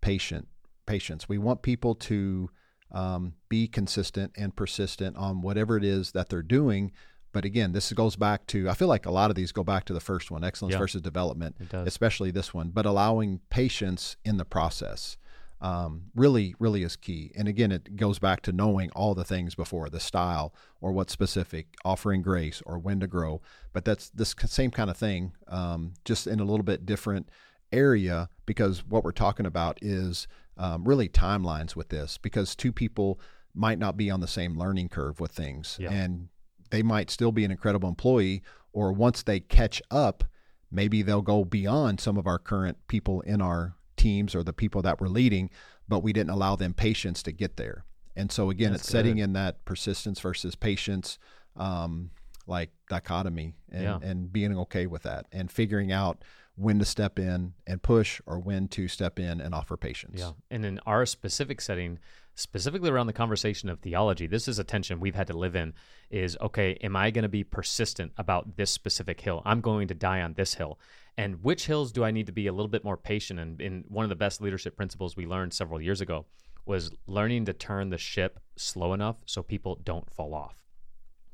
patient 0.00 0.46
patience. 0.86 1.28
We 1.28 1.36
want 1.36 1.62
people 1.62 1.96
to 1.96 2.48
um, 2.92 3.34
be 3.48 3.66
consistent 3.66 4.32
and 4.36 4.54
persistent 4.54 5.16
on 5.16 5.42
whatever 5.42 5.76
it 5.76 5.84
is 5.84 6.12
that 6.12 6.28
they're 6.28 6.42
doing. 6.42 6.92
But 7.32 7.44
again, 7.44 7.72
this 7.72 7.92
goes 7.92 8.14
back 8.14 8.46
to 8.48 8.70
I 8.70 8.74
feel 8.74 8.86
like 8.86 9.04
a 9.04 9.10
lot 9.10 9.30
of 9.30 9.36
these 9.36 9.50
go 9.50 9.64
back 9.64 9.84
to 9.86 9.92
the 9.92 10.00
first 10.00 10.30
one, 10.30 10.44
excellence 10.44 10.74
yeah, 10.74 10.78
versus 10.78 11.02
development, 11.02 11.56
especially 11.72 12.30
this 12.30 12.54
one, 12.54 12.70
but 12.70 12.86
allowing 12.86 13.40
patience 13.50 14.16
in 14.24 14.36
the 14.36 14.44
process 14.44 15.16
um, 15.60 16.04
really, 16.14 16.54
really 16.58 16.82
is 16.82 16.96
key. 16.96 17.32
And 17.36 17.46
again, 17.46 17.70
it 17.70 17.96
goes 17.96 18.18
back 18.18 18.42
to 18.42 18.52
knowing 18.52 18.90
all 18.92 19.14
the 19.14 19.24
things 19.24 19.54
before 19.54 19.90
the 19.90 20.00
style 20.00 20.54
or 20.80 20.92
what's 20.92 21.12
specific, 21.12 21.74
offering 21.84 22.22
grace 22.22 22.62
or 22.64 22.78
when 22.78 23.00
to 23.00 23.06
grow. 23.06 23.42
But 23.72 23.84
that's 23.84 24.08
this 24.10 24.34
same 24.46 24.70
kind 24.70 24.88
of 24.88 24.96
thing, 24.96 25.32
um, 25.48 25.94
just 26.04 26.26
in 26.26 26.40
a 26.40 26.44
little 26.44 26.64
bit 26.64 26.86
different 26.86 27.28
area 27.72 28.28
because 28.46 28.84
what 28.86 29.04
we're 29.04 29.12
talking 29.12 29.46
about 29.46 29.78
is 29.80 30.26
um, 30.56 30.84
really 30.84 31.08
timelines 31.08 31.76
with 31.76 31.88
this 31.88 32.18
because 32.18 32.56
two 32.56 32.72
people 32.72 33.20
might 33.54 33.78
not 33.78 33.96
be 33.96 34.10
on 34.10 34.20
the 34.20 34.28
same 34.28 34.58
learning 34.58 34.88
curve 34.88 35.20
with 35.20 35.32
things 35.32 35.76
yeah. 35.80 35.90
and 35.90 36.28
they 36.70 36.82
might 36.82 37.10
still 37.10 37.32
be 37.32 37.44
an 37.44 37.50
incredible 37.50 37.88
employee 37.88 38.42
or 38.72 38.92
once 38.92 39.22
they 39.22 39.40
catch 39.40 39.80
up 39.90 40.24
maybe 40.70 41.02
they'll 41.02 41.22
go 41.22 41.44
beyond 41.44 42.00
some 42.00 42.16
of 42.16 42.26
our 42.26 42.38
current 42.38 42.76
people 42.86 43.20
in 43.22 43.40
our 43.40 43.74
teams 44.00 44.34
or 44.34 44.42
the 44.42 44.52
people 44.52 44.82
that 44.82 45.00
were 45.00 45.08
leading, 45.08 45.50
but 45.88 46.02
we 46.02 46.12
didn't 46.12 46.30
allow 46.30 46.56
them 46.56 46.72
patience 46.72 47.22
to 47.24 47.32
get 47.32 47.56
there. 47.56 47.84
And 48.16 48.32
so 48.32 48.50
again, 48.50 48.72
That's 48.72 48.82
it's 48.82 48.90
good. 48.90 48.98
setting 48.98 49.18
in 49.18 49.34
that 49.34 49.64
persistence 49.64 50.20
versus 50.20 50.54
patience, 50.54 51.18
um, 51.56 52.10
like 52.46 52.70
dichotomy, 52.88 53.54
and, 53.70 53.82
yeah. 53.82 53.98
and 54.02 54.32
being 54.32 54.56
okay 54.58 54.86
with 54.86 55.02
that, 55.02 55.26
and 55.32 55.50
figuring 55.50 55.92
out 55.92 56.24
when 56.56 56.78
to 56.78 56.84
step 56.84 57.18
in 57.18 57.52
and 57.66 57.82
push, 57.82 58.20
or 58.26 58.38
when 58.38 58.68
to 58.68 58.88
step 58.88 59.18
in 59.18 59.40
and 59.40 59.54
offer 59.54 59.76
patience. 59.76 60.18
Yeah, 60.18 60.32
and 60.50 60.64
in 60.64 60.80
our 60.86 61.06
specific 61.06 61.60
setting, 61.60 61.98
specifically 62.40 62.90
around 62.90 63.06
the 63.06 63.12
conversation 63.12 63.68
of 63.68 63.80
theology, 63.80 64.26
this 64.26 64.48
is 64.48 64.58
a 64.58 64.64
tension 64.64 65.00
we've 65.00 65.14
had 65.14 65.26
to 65.28 65.36
live 65.36 65.54
in. 65.54 65.74
Is 66.10 66.36
okay, 66.40 66.76
am 66.82 66.96
I 66.96 67.10
going 67.10 67.22
to 67.22 67.28
be 67.28 67.44
persistent 67.44 68.12
about 68.16 68.56
this 68.56 68.70
specific 68.70 69.20
hill? 69.20 69.42
I'm 69.44 69.60
going 69.60 69.88
to 69.88 69.94
die 69.94 70.22
on 70.22 70.34
this 70.34 70.54
hill 70.54 70.78
and 71.20 71.42
which 71.42 71.66
hills 71.66 71.92
do 71.92 72.02
I 72.02 72.12
need 72.12 72.26
to 72.26 72.32
be 72.32 72.46
a 72.46 72.52
little 72.52 72.66
bit 72.68 72.82
more 72.82 72.96
patient? 72.96 73.38
And 73.38 73.60
in 73.60 73.84
one 73.88 74.04
of 74.04 74.08
the 74.08 74.16
best 74.16 74.40
leadership 74.40 74.74
principles 74.74 75.16
we 75.16 75.26
learned 75.26 75.52
several 75.52 75.78
years 75.78 76.00
ago 76.00 76.24
was 76.64 76.92
learning 77.06 77.44
to 77.44 77.52
turn 77.52 77.90
the 77.90 77.98
ship 77.98 78.40
slow 78.56 78.94
enough 78.94 79.16
so 79.26 79.42
people 79.42 79.78
don't 79.84 80.10
fall 80.10 80.34
off. 80.34 80.64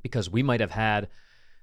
Because 0.02 0.28
we 0.28 0.42
might 0.42 0.58
have 0.58 0.72
had 0.72 1.08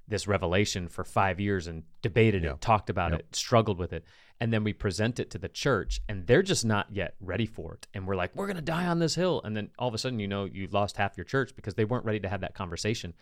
this 0.06 0.26
revelation 0.26 0.88
for 0.88 1.04
five 1.04 1.40
years 1.40 1.66
and 1.66 1.82
debated 2.02 2.44
it, 2.44 2.60
talked 2.60 2.90
about 2.90 3.12
yep. 3.12 3.20
it, 3.20 3.36
struggled 3.36 3.78
with 3.78 3.92
it. 3.92 4.04
And 4.40 4.52
then 4.52 4.64
we 4.64 4.72
present 4.72 5.20
it 5.20 5.30
to 5.30 5.38
the 5.38 5.48
church 5.48 6.00
and 6.08 6.26
they're 6.26 6.42
just 6.42 6.64
not 6.64 6.88
yet 6.92 7.14
ready 7.20 7.46
for 7.46 7.74
it. 7.74 7.86
And 7.94 8.06
we're 8.06 8.16
like, 8.16 8.34
we're 8.34 8.46
going 8.46 8.56
to 8.56 8.62
die 8.62 8.86
on 8.86 8.98
this 8.98 9.14
hill. 9.14 9.40
And 9.44 9.56
then 9.56 9.70
all 9.78 9.88
of 9.88 9.94
a 9.94 9.98
sudden, 9.98 10.18
you 10.18 10.28
know, 10.28 10.44
you 10.44 10.68
lost 10.70 10.96
half 10.96 11.16
your 11.16 11.24
church 11.24 11.54
because 11.56 11.74
they 11.74 11.84
weren't 11.84 12.04
ready 12.04 12.20
to 12.20 12.28
have 12.28 12.42
that 12.42 12.54
conversation. 12.54 13.14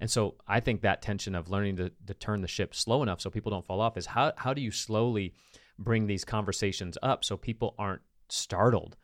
And 0.00 0.10
so 0.10 0.34
I 0.48 0.60
think 0.60 0.80
that 0.80 1.02
tension 1.02 1.34
of 1.34 1.50
learning 1.50 1.76
to, 1.76 1.92
to 2.06 2.14
turn 2.14 2.40
the 2.40 2.48
ship 2.48 2.74
slow 2.74 3.02
enough 3.02 3.20
so 3.20 3.30
people 3.30 3.50
don't 3.50 3.64
fall 3.64 3.80
off 3.80 3.96
is 3.96 4.06
how, 4.06 4.32
how 4.36 4.52
do 4.52 4.60
you 4.60 4.72
slowly 4.72 5.34
bring 5.78 6.06
these 6.06 6.24
conversations 6.24 6.98
up 7.02 7.24
so 7.24 7.36
people 7.36 7.74
aren't 7.78 8.02
startled 8.28 8.96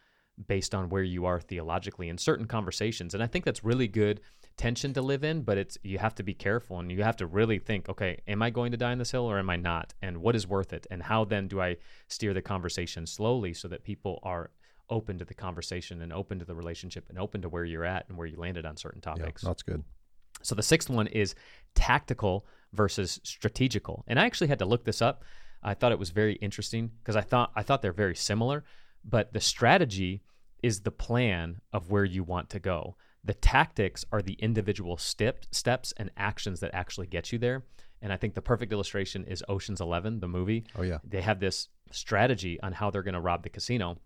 based 0.46 0.74
on 0.74 0.88
where 0.88 1.02
you 1.02 1.26
are 1.26 1.40
theologically 1.40 2.08
in 2.08 2.18
certain 2.18 2.46
conversations. 2.46 3.14
And 3.14 3.22
I 3.22 3.26
think 3.26 3.44
that's 3.44 3.62
really 3.64 3.88
good 3.88 4.20
tension 4.60 4.92
to 4.92 5.00
live 5.00 5.24
in, 5.24 5.40
but 5.40 5.56
it's 5.56 5.78
you 5.82 5.96
have 5.98 6.14
to 6.14 6.22
be 6.22 6.34
careful 6.34 6.78
and 6.78 6.92
you 6.92 7.02
have 7.02 7.16
to 7.16 7.26
really 7.26 7.58
think, 7.58 7.88
okay, 7.88 8.20
am 8.28 8.42
I 8.42 8.50
going 8.50 8.72
to 8.72 8.76
die 8.76 8.92
on 8.92 8.98
this 8.98 9.10
hill 9.10 9.24
or 9.24 9.38
am 9.38 9.48
I 9.48 9.56
not? 9.56 9.94
And 10.02 10.18
what 10.18 10.36
is 10.36 10.46
worth 10.46 10.74
it? 10.74 10.86
And 10.90 11.02
how 11.02 11.24
then 11.24 11.48
do 11.48 11.62
I 11.62 11.78
steer 12.08 12.34
the 12.34 12.42
conversation 12.42 13.06
slowly 13.06 13.54
so 13.54 13.68
that 13.68 13.84
people 13.84 14.20
are 14.22 14.50
open 14.90 15.18
to 15.18 15.24
the 15.24 15.32
conversation 15.32 16.02
and 16.02 16.12
open 16.12 16.38
to 16.40 16.44
the 16.44 16.54
relationship 16.54 17.06
and 17.08 17.18
open 17.18 17.40
to 17.40 17.48
where 17.48 17.64
you're 17.64 17.86
at 17.86 18.06
and 18.10 18.18
where 18.18 18.26
you 18.26 18.36
landed 18.36 18.66
on 18.66 18.76
certain 18.76 19.00
topics. 19.00 19.42
Yeah, 19.42 19.48
that's 19.48 19.62
good. 19.62 19.82
So 20.42 20.54
the 20.54 20.62
sixth 20.62 20.90
one 20.90 21.06
is 21.06 21.34
tactical 21.74 22.44
versus 22.74 23.18
strategical. 23.22 24.04
And 24.08 24.20
I 24.20 24.26
actually 24.26 24.48
had 24.48 24.58
to 24.58 24.66
look 24.66 24.84
this 24.84 25.00
up. 25.00 25.24
I 25.62 25.72
thought 25.72 25.92
it 25.92 25.98
was 25.98 26.10
very 26.10 26.34
interesting 26.34 26.90
because 27.00 27.16
I 27.16 27.22
thought 27.22 27.50
I 27.56 27.62
thought 27.62 27.80
they're 27.80 27.92
very 27.94 28.16
similar, 28.16 28.64
but 29.04 29.32
the 29.32 29.40
strategy 29.40 30.22
is 30.62 30.80
the 30.80 30.90
plan 30.90 31.62
of 31.72 31.90
where 31.90 32.04
you 32.04 32.22
want 32.22 32.50
to 32.50 32.58
go. 32.58 32.96
The 33.24 33.34
tactics 33.34 34.04
are 34.12 34.22
the 34.22 34.34
individual 34.34 34.96
step, 34.96 35.44
steps 35.50 35.92
and 35.96 36.10
actions 36.16 36.60
that 36.60 36.70
actually 36.74 37.06
get 37.06 37.32
you 37.32 37.38
there. 37.38 37.64
And 38.02 38.12
I 38.12 38.16
think 38.16 38.34
the 38.34 38.42
perfect 38.42 38.72
illustration 38.72 39.24
is 39.24 39.44
Ocean's 39.48 39.80
11, 39.80 40.20
the 40.20 40.28
movie. 40.28 40.64
Oh 40.76 40.82
yeah. 40.82 40.98
They 41.04 41.20
have 41.20 41.40
this 41.40 41.68
strategy 41.90 42.58
on 42.62 42.72
how 42.72 42.90
they're 42.90 43.02
going 43.02 43.14
to 43.14 43.20
rob 43.20 43.42
the 43.42 43.50
casino. 43.50 43.98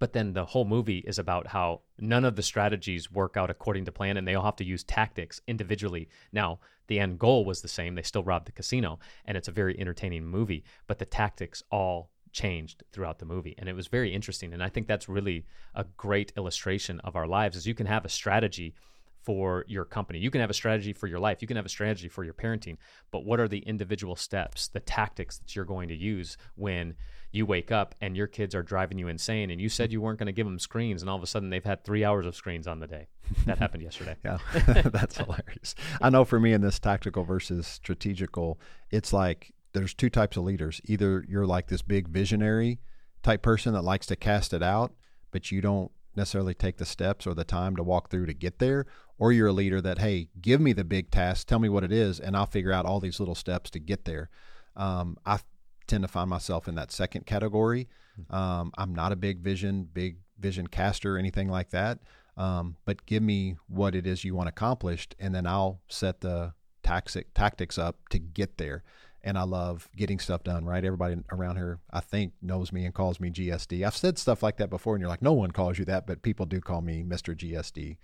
But 0.00 0.14
then 0.14 0.32
the 0.32 0.46
whole 0.46 0.64
movie 0.64 0.98
is 1.06 1.18
about 1.18 1.48
how 1.48 1.82
none 1.98 2.24
of 2.24 2.34
the 2.34 2.42
strategies 2.42 3.12
work 3.12 3.36
out 3.36 3.50
according 3.50 3.84
to 3.84 3.92
plan 3.92 4.16
and 4.16 4.26
they 4.26 4.34
all 4.34 4.44
have 4.44 4.56
to 4.56 4.64
use 4.64 4.82
tactics 4.82 5.42
individually. 5.46 6.08
Now, 6.32 6.58
the 6.86 6.98
end 6.98 7.18
goal 7.18 7.44
was 7.44 7.60
the 7.60 7.68
same. 7.68 7.94
They 7.94 8.02
still 8.02 8.24
robbed 8.24 8.48
the 8.48 8.52
casino 8.52 8.98
and 9.26 9.36
it's 9.36 9.48
a 9.48 9.52
very 9.52 9.78
entertaining 9.78 10.24
movie, 10.24 10.64
but 10.86 10.98
the 10.98 11.04
tactics 11.04 11.62
all 11.70 12.10
changed 12.32 12.82
throughout 12.92 13.18
the 13.18 13.24
movie 13.24 13.54
and 13.58 13.68
it 13.68 13.74
was 13.74 13.86
very 13.86 14.14
interesting 14.14 14.52
and 14.52 14.62
i 14.62 14.68
think 14.68 14.86
that's 14.86 15.08
really 15.08 15.44
a 15.74 15.84
great 15.96 16.32
illustration 16.36 17.00
of 17.00 17.16
our 17.16 17.26
lives 17.26 17.56
is 17.56 17.66
you 17.66 17.74
can 17.74 17.86
have 17.86 18.04
a 18.04 18.08
strategy 18.08 18.74
for 19.22 19.64
your 19.68 19.84
company. 19.84 20.18
You 20.18 20.30
can 20.30 20.40
have 20.40 20.50
a 20.50 20.54
strategy 20.54 20.92
for 20.92 21.06
your 21.06 21.18
life. 21.18 21.42
You 21.42 21.48
can 21.48 21.56
have 21.56 21.66
a 21.66 21.70
strategy 21.70 22.08
for 22.08 22.24
your 22.24 22.34
parenting 22.34 22.76
but 23.10 23.24
what 23.24 23.40
are 23.40 23.48
the 23.48 23.58
individual 23.58 24.16
steps 24.16 24.68
the 24.68 24.80
tactics 24.80 25.38
that 25.38 25.54
you're 25.54 25.64
going 25.64 25.88
to 25.88 25.94
use 25.94 26.36
when 26.54 26.94
you 27.32 27.46
wake 27.46 27.70
up 27.70 27.94
and 28.00 28.16
your 28.16 28.26
kids 28.26 28.54
are 28.54 28.62
driving 28.62 28.98
you 28.98 29.08
insane 29.08 29.50
and 29.50 29.60
you 29.60 29.68
said 29.68 29.92
you 29.92 30.00
weren't 30.00 30.18
going 30.18 30.26
to 30.26 30.32
give 30.32 30.46
them 30.46 30.58
screens 30.58 31.02
and 31.02 31.10
all 31.10 31.16
of 31.16 31.22
a 31.22 31.26
sudden 31.26 31.50
they've 31.50 31.64
had 31.64 31.84
three 31.84 32.04
hours 32.04 32.26
of 32.26 32.34
screens 32.34 32.66
on 32.66 32.80
the 32.80 32.86
day? 32.86 33.06
That 33.46 33.58
happened 33.58 33.82
yesterday. 33.82 34.16
Yeah. 34.24 34.38
That's 34.84 35.16
hilarious. 35.16 35.74
I 36.00 36.10
know 36.10 36.24
for 36.24 36.40
me 36.40 36.52
in 36.52 36.60
this 36.60 36.78
tactical 36.78 37.24
versus 37.24 37.66
strategical 37.66 38.58
it's 38.90 39.12
like 39.12 39.52
there's 39.72 39.94
two 39.94 40.10
types 40.10 40.36
of 40.36 40.44
leaders. 40.44 40.80
Either 40.84 41.24
you're 41.28 41.46
like 41.46 41.68
this 41.68 41.82
big 41.82 42.08
visionary 42.08 42.80
type 43.22 43.42
person 43.42 43.72
that 43.74 43.82
likes 43.82 44.06
to 44.06 44.16
cast 44.16 44.52
it 44.52 44.62
out, 44.62 44.94
but 45.30 45.50
you 45.52 45.60
don't 45.60 45.90
necessarily 46.16 46.54
take 46.54 46.78
the 46.78 46.84
steps 46.84 47.26
or 47.26 47.34
the 47.34 47.44
time 47.44 47.76
to 47.76 47.82
walk 47.82 48.10
through 48.10 48.26
to 48.26 48.34
get 48.34 48.58
there, 48.58 48.86
or 49.18 49.32
you're 49.32 49.48
a 49.48 49.52
leader 49.52 49.80
that, 49.80 49.98
hey, 49.98 50.28
give 50.40 50.60
me 50.60 50.72
the 50.72 50.84
big 50.84 51.10
task, 51.10 51.46
tell 51.46 51.58
me 51.58 51.68
what 51.68 51.84
it 51.84 51.92
is, 51.92 52.18
and 52.18 52.36
I'll 52.36 52.46
figure 52.46 52.72
out 52.72 52.86
all 52.86 53.00
these 53.00 53.20
little 53.20 53.34
steps 53.34 53.70
to 53.70 53.78
get 53.78 54.04
there. 54.04 54.28
Um, 54.76 55.16
I 55.24 55.38
tend 55.86 56.02
to 56.02 56.08
find 56.08 56.28
myself 56.28 56.68
in 56.68 56.74
that 56.76 56.90
second 56.90 57.26
category. 57.26 57.88
Um, 58.28 58.72
I'm 58.76 58.94
not 58.94 59.12
a 59.12 59.16
big 59.16 59.40
vision, 59.40 59.88
big 59.92 60.18
vision 60.38 60.66
caster, 60.66 61.16
or 61.16 61.18
anything 61.18 61.48
like 61.48 61.70
that. 61.70 62.00
Um, 62.36 62.76
but 62.84 63.06
give 63.06 63.22
me 63.22 63.56
what 63.68 63.94
it 63.94 64.06
is 64.06 64.24
you 64.24 64.34
want 64.34 64.48
accomplished, 64.48 65.14
and 65.18 65.34
then 65.34 65.46
I'll 65.46 65.80
set 65.88 66.20
the 66.20 66.54
tactic, 66.82 67.34
tactics 67.34 67.78
up 67.78 68.08
to 68.10 68.18
get 68.18 68.56
there 68.58 68.82
and 69.22 69.36
I 69.36 69.42
love 69.42 69.88
getting 69.96 70.18
stuff 70.18 70.44
done, 70.44 70.64
right? 70.64 70.84
Everybody 70.84 71.16
around 71.30 71.56
here, 71.56 71.78
I 71.90 72.00
think, 72.00 72.32
knows 72.40 72.72
me 72.72 72.84
and 72.84 72.94
calls 72.94 73.20
me 73.20 73.30
GSD. 73.30 73.86
I've 73.86 73.96
said 73.96 74.18
stuff 74.18 74.42
like 74.42 74.56
that 74.58 74.70
before, 74.70 74.94
and 74.94 75.00
you're 75.00 75.10
like, 75.10 75.22
no 75.22 75.32
one 75.32 75.50
calls 75.50 75.78
you 75.78 75.84
that, 75.86 76.06
but 76.06 76.22
people 76.22 76.46
do 76.46 76.60
call 76.60 76.80
me 76.80 77.02
Mr. 77.02 77.36
GSD. 77.36 77.96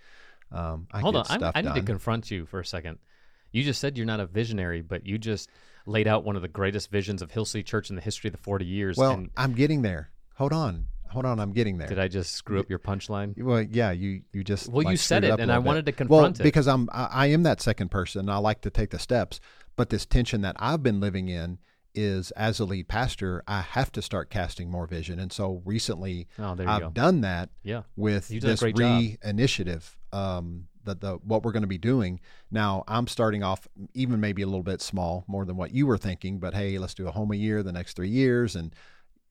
Um, 0.51 0.87
Hold 0.93 1.15
on, 1.15 1.25
I, 1.29 1.51
I 1.55 1.61
need 1.61 1.75
to 1.75 1.81
confront 1.81 2.31
you 2.31 2.45
for 2.45 2.59
a 2.59 2.65
second. 2.65 2.99
You 3.51 3.63
just 3.63 3.81
said 3.81 3.97
you're 3.97 4.05
not 4.05 4.19
a 4.19 4.25
visionary, 4.25 4.81
but 4.81 5.05
you 5.05 5.17
just 5.17 5.49
laid 5.85 6.07
out 6.07 6.23
one 6.23 6.35
of 6.35 6.41
the 6.41 6.47
greatest 6.47 6.91
visions 6.91 7.21
of 7.21 7.31
Hill 7.31 7.45
City 7.45 7.63
Church 7.63 7.89
in 7.89 7.95
the 7.95 8.01
history 8.01 8.27
of 8.27 8.33
the 8.33 8.41
40 8.41 8.65
years. 8.65 8.97
Well, 8.97 9.11
and 9.11 9.29
I'm 9.35 9.53
getting 9.53 9.81
there. 9.81 10.11
Hold 10.35 10.53
on. 10.53 10.87
Hold 11.09 11.25
on, 11.25 11.39
I'm 11.39 11.53
getting 11.53 11.77
there. 11.77 11.87
Did 11.87 11.99
I 11.99 12.07
just 12.07 12.33
screw 12.33 12.59
up 12.59 12.69
your 12.69 12.79
punchline? 12.79 13.41
Well, 13.41 13.61
yeah, 13.61 13.91
you 13.91 14.23
you 14.33 14.43
just 14.43 14.67
well, 14.67 14.83
like, 14.83 14.91
you 14.91 14.97
said 14.97 15.23
it, 15.23 15.39
and 15.39 15.51
I 15.51 15.57
wanted 15.59 15.85
to 15.85 15.93
confront 15.93 16.21
well, 16.21 16.25
it 16.25 16.43
because 16.43 16.67
I'm 16.67 16.89
I, 16.91 17.05
I 17.05 17.25
am 17.27 17.43
that 17.43 17.61
second 17.61 17.91
person. 17.91 18.29
I 18.29 18.37
like 18.37 18.61
to 18.61 18.69
take 18.69 18.89
the 18.89 18.99
steps, 18.99 19.39
but 19.77 19.89
this 19.89 20.05
tension 20.05 20.41
that 20.41 20.57
I've 20.59 20.83
been 20.83 20.99
living 20.99 21.29
in 21.29 21.59
is 21.95 22.31
as 22.31 22.59
a 22.59 22.65
lead 22.65 22.87
pastor, 22.87 23.43
I 23.47 23.61
have 23.61 23.91
to 23.93 24.01
start 24.01 24.29
casting 24.29 24.69
more 24.69 24.85
vision. 24.85 25.19
And 25.19 25.31
so 25.31 25.61
recently 25.65 26.27
oh, 26.37 26.55
I've 26.59 26.81
go. 26.81 26.89
done 26.89 27.21
that 27.21 27.49
yeah. 27.63 27.83
with 27.95 28.27
this 28.27 28.61
re 28.61 29.17
initiative, 29.23 29.97
um, 30.11 30.67
the, 30.83 30.95
the, 30.95 31.13
what 31.23 31.43
we're 31.43 31.51
going 31.51 31.61
to 31.61 31.67
be 31.67 31.77
doing. 31.77 32.19
Now 32.51 32.83
I'm 32.87 33.07
starting 33.07 33.43
off 33.43 33.67
even 33.93 34.19
maybe 34.19 34.41
a 34.41 34.45
little 34.45 34.63
bit 34.63 34.81
small, 34.81 35.23
more 35.27 35.45
than 35.45 35.57
what 35.57 35.71
you 35.71 35.87
were 35.87 35.97
thinking, 35.97 36.39
but 36.39 36.53
hey, 36.53 36.77
let's 36.77 36.93
do 36.93 37.07
a 37.07 37.11
home 37.11 37.31
a 37.31 37.35
year 37.35 37.63
the 37.63 37.71
next 37.71 37.95
three 37.95 38.09
years 38.09 38.55
and 38.55 38.75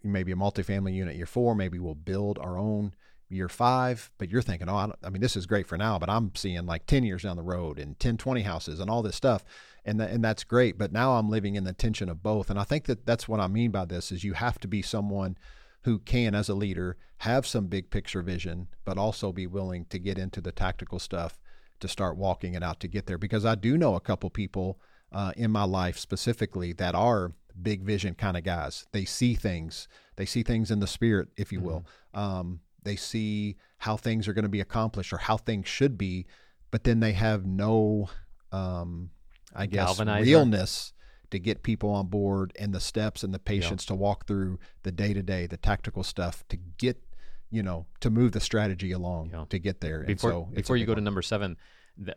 maybe 0.03 0.33
a 0.33 0.37
multifamily 0.37 0.95
unit 0.95 1.17
year 1.17 1.27
four. 1.27 1.55
Maybe 1.55 1.79
we'll 1.79 1.95
build 1.95 2.39
our 2.39 2.59
own 2.59 2.95
year 3.29 3.49
five, 3.49 4.11
but 4.19 4.29
you're 4.29 4.43
thinking, 4.43 4.69
oh, 4.69 4.77
I, 4.77 4.91
I, 5.05 5.11
mean, 5.11 5.23
this 5.23 5.37
is 5.37 5.47
great 5.47 5.67
for 5.67 5.77
now, 5.77 5.99
but 5.99 6.09
I'm 6.09 6.33
seeing 6.35 6.67
like 6.67 6.87
10 6.87 7.05
years 7.05 7.23
down 7.23 7.37
the 7.37 7.43
road 7.43 7.79
and 7.79 7.99
10, 7.99 8.17
20 8.17 8.43
houses 8.43 8.81
and 8.81 8.91
all 8.91 9.03
this 9.03 9.17
stuff. 9.17 9.45
And, 9.87 10.01
th- 10.01 10.11
and 10.11 10.23
that's 10.23 10.45
great. 10.45 10.77
But 10.77 10.93
now 10.93 11.13
I'm 11.13 11.31
living 11.31 11.55
in 11.55 11.65
the 11.65 11.73
tension 11.73 12.11
of 12.11 12.23
both. 12.23 12.51
And 12.51 12.59
I 12.59 12.65
think 12.65 12.85
that 12.85 13.07
that's 13.07 13.29
what 13.29 13.41
I 13.41 13.47
mean 13.47 13.71
by 13.71 13.87
this 13.87 14.13
is 14.13 14.25
you 14.25 14.35
have 14.35 14.59
to 14.61 14.69
be 14.69 14.83
someone 14.83 15.39
who 15.83 16.01
can, 16.01 16.35
as 16.35 16.49
a 16.49 16.55
leader, 16.55 16.97
have 17.19 17.47
some 17.47 17.69
big 17.69 17.91
picture 17.91 18.21
vision, 18.21 18.67
but 18.85 18.99
also 18.99 19.33
be 19.33 19.47
willing 19.47 19.87
to 19.87 19.99
get 19.99 20.19
into 20.19 20.41
the 20.41 20.53
tactical 20.53 20.99
stuff 20.99 21.39
to 21.81 21.89
start 21.89 22.17
walking 22.17 22.55
it 22.55 22.63
out 22.63 22.81
to 22.81 22.89
get 22.89 23.07
there. 23.07 23.19
Because 23.19 23.47
I 23.47 23.55
do 23.55 23.79
know 23.79 23.95
a 23.95 24.01
couple 24.01 24.29
people 24.29 24.81
uh, 25.13 25.33
in 25.37 25.51
my 25.51 25.65
life 25.65 25.99
specifically 25.99 26.73
that 26.75 26.95
are 26.95 27.33
big 27.63 27.83
vision 27.83 28.15
kind 28.15 28.37
of 28.37 28.45
guys. 28.45 28.87
They 28.93 29.05
see 29.05 29.35
things, 29.35 29.89
they 30.17 30.27
see 30.27 30.43
things 30.43 30.71
in 30.71 30.81
the 30.81 30.87
spirit, 30.87 31.29
if 31.37 31.53
you 31.53 31.61
will. 31.61 31.87
Mm-hmm. 32.15 32.21
Um, 32.21 32.61
they 32.83 32.97
see 32.97 33.57
how 33.79 33.97
things 33.97 34.29
are 34.29 34.33
going 34.33 34.45
to 34.45 34.49
be 34.49 34.61
accomplished 34.61 35.13
or 35.13 35.19
how 35.19 35.37
things 35.37 35.69
should 35.69 35.99
be, 35.99 36.27
but 36.71 36.85
then 36.85 37.01
they 37.01 37.13
have 37.13 37.47
no, 37.47 38.11
um, 38.53 39.11
I 39.57 39.67
guess, 39.67 39.99
Galvanizer. 39.99 40.25
realness 40.25 40.93
to 41.31 41.39
get 41.39 41.63
people 41.63 41.91
on 41.91 42.07
board 42.07 42.53
and 42.59 42.73
the 42.73 42.81
steps 42.81 43.25
and 43.25 43.35
the 43.35 43.39
patience 43.39 43.85
yeah. 43.85 43.89
to 43.89 43.95
walk 43.95 44.27
through 44.27 44.59
the 44.83 44.93
day 44.93 45.13
to 45.13 45.23
day, 45.23 45.47
the 45.47 45.57
tactical 45.57 46.03
stuff 46.03 46.45
to 46.49 46.57
get, 46.57 47.03
you 47.51 47.63
know, 47.63 47.87
to 48.01 48.11
move 48.11 48.33
the 48.33 48.41
strategy 48.41 48.93
along 48.93 49.31
yeah. 49.33 49.45
to 49.49 49.59
get 49.59 49.81
there. 49.81 50.05
Before, 50.05 50.31
so 50.31 50.49
before 50.55 50.77
you 50.77 50.87
go 50.87 50.93
one. 50.93 50.99
to 50.99 51.03
number 51.03 51.23
seven, 51.23 51.57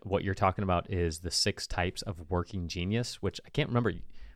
what 0.03 0.23
you're 0.23 0.35
talking 0.35 0.63
about 0.63 0.91
is 0.91 1.19
the 1.19 1.31
six 1.31 1.65
types 1.65 2.01
of 2.03 2.29
working 2.29 2.67
genius, 2.67 3.21
which 3.21 3.39
I 3.45 3.49
can't 3.49 3.69
remember 3.69 3.93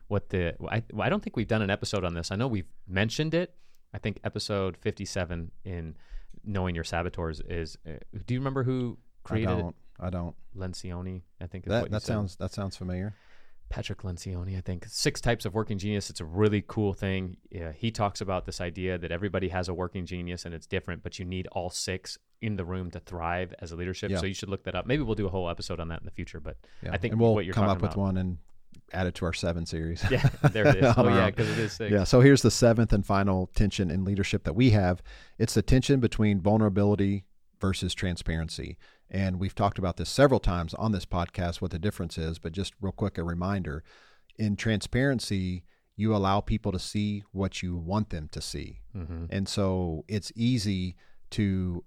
what 0.08 0.30
the 0.30 0.54
I, 0.68 0.82
I 0.98 1.08
don't 1.08 1.22
think 1.22 1.36
we've 1.36 1.48
done 1.48 1.62
an 1.62 1.70
episode 1.70 2.04
on 2.04 2.14
this. 2.14 2.30
I 2.30 2.36
know 2.36 2.48
we've 2.48 2.68
mentioned 2.88 3.34
it. 3.34 3.54
I 3.92 3.98
think 3.98 4.18
episode 4.24 4.76
57 4.76 5.52
in 5.64 5.96
knowing 6.44 6.74
your 6.74 6.84
saboteurs 6.84 7.40
is. 7.48 7.78
Uh, 7.86 7.92
do 8.26 8.34
you 8.34 8.40
remember 8.40 8.64
who 8.64 8.98
created? 9.22 9.72
I 10.00 10.10
don't. 10.10 10.34
Lencioni, 10.56 11.22
I 11.40 11.46
think. 11.46 11.64
that 11.66 11.90
that 11.90 12.02
sounds 12.02 12.36
that 12.36 12.52
sounds 12.52 12.76
familiar. 12.76 13.14
Patrick 13.70 14.02
Lencioni, 14.02 14.56
I 14.56 14.60
think. 14.60 14.84
Six 14.88 15.20
types 15.20 15.44
of 15.44 15.54
working 15.54 15.78
genius. 15.78 16.10
It's 16.10 16.20
a 16.20 16.24
really 16.24 16.62
cool 16.66 16.92
thing. 16.92 17.38
Yeah, 17.50 17.72
he 17.72 17.90
talks 17.90 18.20
about 18.20 18.44
this 18.46 18.60
idea 18.60 18.98
that 18.98 19.10
everybody 19.10 19.48
has 19.48 19.68
a 19.68 19.74
working 19.74 20.06
genius 20.06 20.44
and 20.44 20.54
it's 20.54 20.66
different, 20.66 21.02
but 21.02 21.18
you 21.18 21.24
need 21.24 21.48
all 21.48 21.70
six 21.70 22.18
in 22.40 22.56
the 22.56 22.64
room 22.64 22.90
to 22.90 23.00
thrive 23.00 23.54
as 23.60 23.72
a 23.72 23.76
leadership. 23.76 24.10
Yeah. 24.10 24.18
So 24.18 24.26
you 24.26 24.34
should 24.34 24.48
look 24.48 24.64
that 24.64 24.74
up. 24.74 24.86
Maybe 24.86 25.02
we'll 25.02 25.14
do 25.14 25.26
a 25.26 25.30
whole 25.30 25.48
episode 25.48 25.80
on 25.80 25.88
that 25.88 26.00
in 26.00 26.04
the 26.04 26.12
future. 26.12 26.40
But 26.40 26.56
yeah. 26.82 26.92
I 26.92 26.98
think 26.98 27.12
and 27.12 27.20
we'll 27.20 27.34
what 27.34 27.46
you're 27.46 27.54
come 27.54 27.68
up 27.68 27.78
about, 27.78 27.90
with 27.90 27.96
one 27.96 28.16
and 28.16 28.38
add 28.92 29.06
it 29.06 29.14
to 29.16 29.24
our 29.24 29.32
seven 29.32 29.66
series. 29.66 30.04
Yeah, 30.10 30.28
there 30.52 30.68
it 30.68 30.76
is. 30.76 30.94
oh 30.96 31.08
yeah, 31.08 31.30
because 31.30 31.48
it 31.50 31.58
is 31.58 31.72
six. 31.72 31.90
Yeah. 31.90 32.04
So 32.04 32.20
here's 32.20 32.42
the 32.42 32.50
seventh 32.50 32.92
and 32.92 33.04
final 33.04 33.48
tension 33.54 33.90
in 33.90 34.04
leadership 34.04 34.44
that 34.44 34.54
we 34.54 34.70
have. 34.70 35.02
It's 35.38 35.54
the 35.54 35.62
tension 35.62 36.00
between 36.00 36.40
vulnerability 36.40 37.24
versus 37.60 37.94
transparency. 37.94 38.76
And 39.10 39.38
we've 39.38 39.54
talked 39.54 39.78
about 39.78 39.96
this 39.96 40.08
several 40.08 40.40
times 40.40 40.74
on 40.74 40.92
this 40.92 41.06
podcast, 41.06 41.60
what 41.60 41.70
the 41.70 41.78
difference 41.78 42.18
is. 42.18 42.38
But 42.38 42.52
just 42.52 42.74
real 42.80 42.92
quick, 42.92 43.18
a 43.18 43.22
reminder: 43.22 43.84
in 44.36 44.56
transparency, 44.56 45.64
you 45.96 46.14
allow 46.14 46.40
people 46.40 46.72
to 46.72 46.78
see 46.78 47.22
what 47.32 47.62
you 47.62 47.76
want 47.76 48.10
them 48.10 48.28
to 48.32 48.40
see, 48.40 48.80
mm-hmm. 48.96 49.26
and 49.30 49.48
so 49.48 50.04
it's 50.08 50.32
easy 50.34 50.96
to 51.30 51.84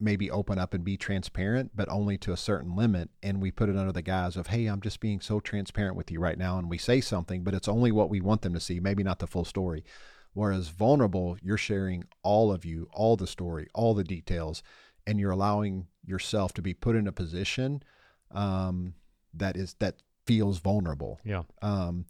maybe 0.00 0.30
open 0.30 0.58
up 0.58 0.74
and 0.74 0.84
be 0.84 0.96
transparent, 0.96 1.70
but 1.74 1.88
only 1.88 2.18
to 2.18 2.32
a 2.32 2.36
certain 2.36 2.74
limit. 2.74 3.08
And 3.22 3.40
we 3.40 3.50
put 3.50 3.68
it 3.68 3.76
under 3.76 3.92
the 3.92 4.02
guise 4.02 4.36
of, 4.36 4.48
hey, 4.48 4.66
I'm 4.66 4.80
just 4.80 5.00
being 5.00 5.20
so 5.20 5.40
transparent 5.40 5.96
with 5.96 6.10
you 6.10 6.20
right 6.20 6.36
now. 6.36 6.58
And 6.58 6.68
we 6.68 6.78
say 6.78 7.00
something, 7.00 7.42
but 7.44 7.54
it's 7.54 7.68
only 7.68 7.92
what 7.92 8.10
we 8.10 8.20
want 8.20 8.42
them 8.42 8.54
to 8.54 8.60
see, 8.60 8.80
maybe 8.80 9.02
not 9.02 9.20
the 9.20 9.26
full 9.26 9.44
story. 9.44 9.84
Whereas 10.32 10.68
vulnerable, 10.68 11.38
you're 11.40 11.56
sharing 11.56 12.04
all 12.22 12.52
of 12.52 12.64
you, 12.64 12.88
all 12.92 13.16
the 13.16 13.26
story, 13.26 13.68
all 13.72 13.94
the 13.94 14.04
details, 14.04 14.62
and 15.06 15.20
you're 15.20 15.30
allowing 15.30 15.86
yourself 16.04 16.52
to 16.54 16.62
be 16.62 16.74
put 16.74 16.96
in 16.96 17.06
a 17.06 17.12
position 17.12 17.82
um, 18.32 18.94
that 19.34 19.56
is 19.56 19.74
that 19.78 20.02
feels 20.26 20.58
vulnerable. 20.58 21.20
Yeah. 21.24 21.42
Um, 21.62 22.06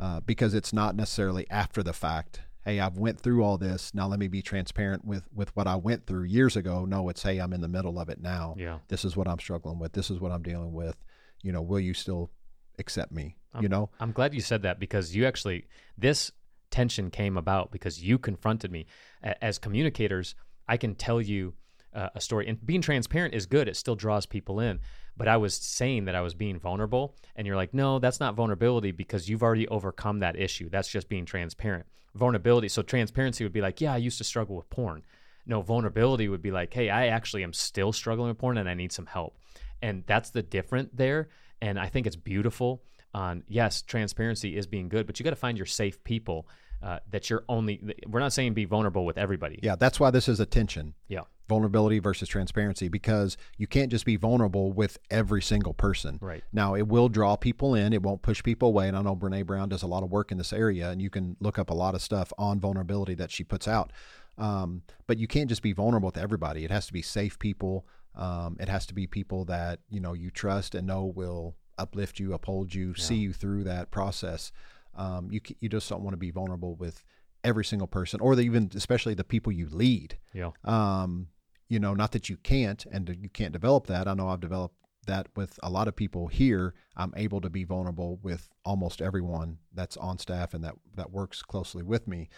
uh, 0.00 0.20
because 0.20 0.54
it's 0.54 0.72
not 0.72 0.94
necessarily 0.94 1.46
after 1.50 1.82
the 1.82 1.92
fact 1.92 2.42
hey 2.64 2.78
i've 2.80 2.98
went 2.98 3.20
through 3.20 3.42
all 3.42 3.58
this. 3.58 3.94
Now 3.94 4.06
let 4.08 4.18
me 4.18 4.28
be 4.28 4.42
transparent 4.42 5.04
with 5.04 5.26
with 5.34 5.54
what 5.56 5.66
i 5.66 5.76
went 5.76 6.06
through 6.06 6.24
years 6.24 6.56
ago. 6.56 6.84
No 6.84 7.08
it's 7.08 7.22
hey 7.22 7.38
i'm 7.38 7.52
in 7.52 7.60
the 7.60 7.68
middle 7.68 7.98
of 7.98 8.08
it 8.08 8.20
now. 8.20 8.54
Yeah. 8.58 8.78
This 8.88 9.04
is 9.04 9.16
what 9.16 9.26
i'm 9.28 9.38
struggling 9.38 9.78
with. 9.78 9.92
This 9.92 10.10
is 10.10 10.20
what 10.20 10.32
i'm 10.32 10.42
dealing 10.42 10.72
with. 10.72 10.96
You 11.42 11.52
know 11.52 11.62
will 11.62 11.80
you 11.80 11.94
still 11.94 12.30
accept 12.78 13.10
me? 13.12 13.36
I'm, 13.52 13.62
you 13.62 13.68
know? 13.68 13.90
I'm 13.98 14.12
glad 14.12 14.34
you 14.34 14.40
said 14.40 14.62
that 14.62 14.78
because 14.78 15.16
you 15.16 15.26
actually 15.26 15.66
this 15.96 16.30
tension 16.70 17.10
came 17.10 17.36
about 17.36 17.72
because 17.72 18.02
you 18.02 18.18
confronted 18.18 18.70
me. 18.70 18.86
As 19.22 19.58
communicators 19.58 20.34
i 20.68 20.76
can 20.76 20.94
tell 20.94 21.20
you 21.20 21.54
uh, 21.94 22.08
a 22.14 22.20
story. 22.20 22.48
And 22.48 22.64
being 22.64 22.82
transparent 22.82 23.34
is 23.34 23.46
good; 23.46 23.68
it 23.68 23.76
still 23.76 23.96
draws 23.96 24.26
people 24.26 24.60
in. 24.60 24.80
But 25.16 25.28
I 25.28 25.36
was 25.36 25.54
saying 25.54 26.04
that 26.04 26.14
I 26.14 26.20
was 26.20 26.34
being 26.34 26.58
vulnerable, 26.60 27.16
and 27.34 27.46
you're 27.46 27.56
like, 27.56 27.74
no, 27.74 27.98
that's 27.98 28.20
not 28.20 28.34
vulnerability 28.36 28.92
because 28.92 29.28
you've 29.28 29.42
already 29.42 29.66
overcome 29.66 30.20
that 30.20 30.38
issue. 30.38 30.68
That's 30.70 30.88
just 30.88 31.08
being 31.08 31.24
transparent. 31.24 31.86
Vulnerability. 32.14 32.68
So 32.68 32.82
transparency 32.82 33.44
would 33.44 33.52
be 33.52 33.60
like, 33.60 33.80
yeah, 33.80 33.94
I 33.94 33.96
used 33.96 34.18
to 34.18 34.24
struggle 34.24 34.54
with 34.56 34.70
porn. 34.70 35.02
No, 35.44 35.60
vulnerability 35.60 36.28
would 36.28 36.42
be 36.42 36.50
like, 36.52 36.72
hey, 36.72 36.88
I 36.90 37.08
actually 37.08 37.42
am 37.42 37.52
still 37.52 37.92
struggling 37.92 38.28
with 38.28 38.38
porn, 38.38 38.58
and 38.58 38.68
I 38.68 38.74
need 38.74 38.92
some 38.92 39.06
help. 39.06 39.36
And 39.82 40.04
that's 40.06 40.30
the 40.30 40.42
different 40.42 40.96
there. 40.96 41.28
And 41.60 41.78
I 41.80 41.88
think 41.88 42.06
it's 42.06 42.16
beautiful. 42.16 42.82
On 43.14 43.42
yes, 43.48 43.82
transparency 43.82 44.56
is 44.56 44.66
being 44.66 44.88
good, 44.88 45.06
but 45.06 45.18
you 45.18 45.24
got 45.24 45.30
to 45.30 45.36
find 45.36 45.56
your 45.56 45.66
safe 45.66 46.04
people 46.04 46.46
uh, 46.82 46.98
that 47.10 47.28
you're 47.30 47.44
only 47.48 47.94
we're 48.06 48.20
not 48.20 48.32
saying 48.32 48.54
be 48.54 48.64
vulnerable 48.64 49.04
with 49.04 49.18
everybody 49.18 49.58
Yeah, 49.62 49.76
that's 49.76 49.98
why 49.98 50.10
this 50.10 50.28
is 50.28 50.40
a 50.40 50.46
tension. 50.46 50.94
yeah 51.08 51.22
Vulnerability 51.48 51.98
versus 51.98 52.28
transparency 52.28 52.88
because 52.88 53.36
you 53.56 53.66
can't 53.66 53.90
just 53.90 54.04
be 54.04 54.16
vulnerable 54.16 54.72
with 54.72 54.98
every 55.10 55.42
single 55.42 55.72
person. 55.72 56.18
right 56.20 56.44
Now, 56.52 56.74
it 56.74 56.88
will 56.88 57.08
draw 57.08 57.36
people 57.36 57.74
in. 57.74 57.92
It 57.92 58.02
won't 58.02 58.22
push 58.22 58.42
people 58.42 58.68
away. 58.68 58.88
And 58.88 58.96
I 58.96 59.02
know 59.02 59.16
Brene 59.16 59.46
Brown 59.46 59.68
does 59.68 59.82
a 59.82 59.86
lot 59.86 60.02
of 60.02 60.10
work 60.10 60.30
in 60.30 60.38
this 60.38 60.52
area, 60.52 60.90
and 60.90 61.00
you 61.00 61.10
can 61.10 61.36
look 61.40 61.58
up 61.58 61.70
a 61.70 61.74
lot 61.74 61.94
of 61.94 62.02
stuff 62.02 62.32
on 62.38 62.60
vulnerability 62.60 63.14
that 63.14 63.30
she 63.30 63.44
puts 63.44 63.66
out. 63.66 63.92
Um, 64.36 64.82
but 65.06 65.18
you 65.18 65.26
can't 65.26 65.48
just 65.48 65.62
be 65.62 65.72
vulnerable 65.72 66.06
with 66.06 66.18
everybody. 66.18 66.64
It 66.64 66.70
has 66.70 66.86
to 66.86 66.92
be 66.92 67.02
safe 67.02 67.38
people. 67.38 67.86
Um, 68.14 68.56
it 68.60 68.68
has 68.68 68.86
to 68.86 68.94
be 68.94 69.06
people 69.06 69.44
that 69.46 69.80
you 69.90 70.00
know 70.00 70.12
you 70.12 70.30
trust 70.30 70.74
and 70.74 70.86
know 70.86 71.04
will 71.04 71.56
uplift 71.78 72.18
you, 72.18 72.34
uphold 72.34 72.74
you, 72.74 72.94
see 72.94 73.16
you 73.16 73.32
through 73.32 73.64
that 73.64 73.90
process. 73.90 74.52
Um, 74.96 75.28
you 75.30 75.40
you 75.60 75.68
just 75.68 75.88
don't 75.88 76.02
want 76.02 76.14
to 76.14 76.18
be 76.18 76.30
vulnerable 76.30 76.74
with 76.74 77.04
every 77.44 77.64
single 77.64 77.86
person, 77.86 78.20
or 78.20 78.34
the, 78.34 78.42
even 78.42 78.70
especially 78.74 79.14
the 79.14 79.24
people 79.24 79.52
you 79.52 79.68
lead 79.70 80.16
yeah 80.32 80.50
um, 80.64 81.28
you 81.68 81.78
know, 81.78 81.94
not 81.94 82.12
that 82.12 82.28
you 82.28 82.36
can't 82.38 82.84
and 82.90 83.16
you 83.20 83.28
can't 83.28 83.52
develop 83.52 83.86
that. 83.86 84.08
I 84.08 84.14
know 84.14 84.28
I've 84.28 84.40
developed 84.40 84.74
that 85.06 85.28
with 85.36 85.58
a 85.62 85.70
lot 85.70 85.88
of 85.88 85.96
people 85.96 86.26
here. 86.28 86.74
I'm 86.96 87.12
able 87.16 87.40
to 87.40 87.48
be 87.50 87.64
vulnerable 87.64 88.18
with 88.22 88.48
almost 88.64 89.00
everyone 89.00 89.58
that's 89.74 89.96
on 89.96 90.18
staff 90.18 90.54
and 90.54 90.62
that 90.64 90.74
that 90.96 91.10
works 91.10 91.42
closely 91.42 91.82
with 91.82 92.06
me. 92.06 92.28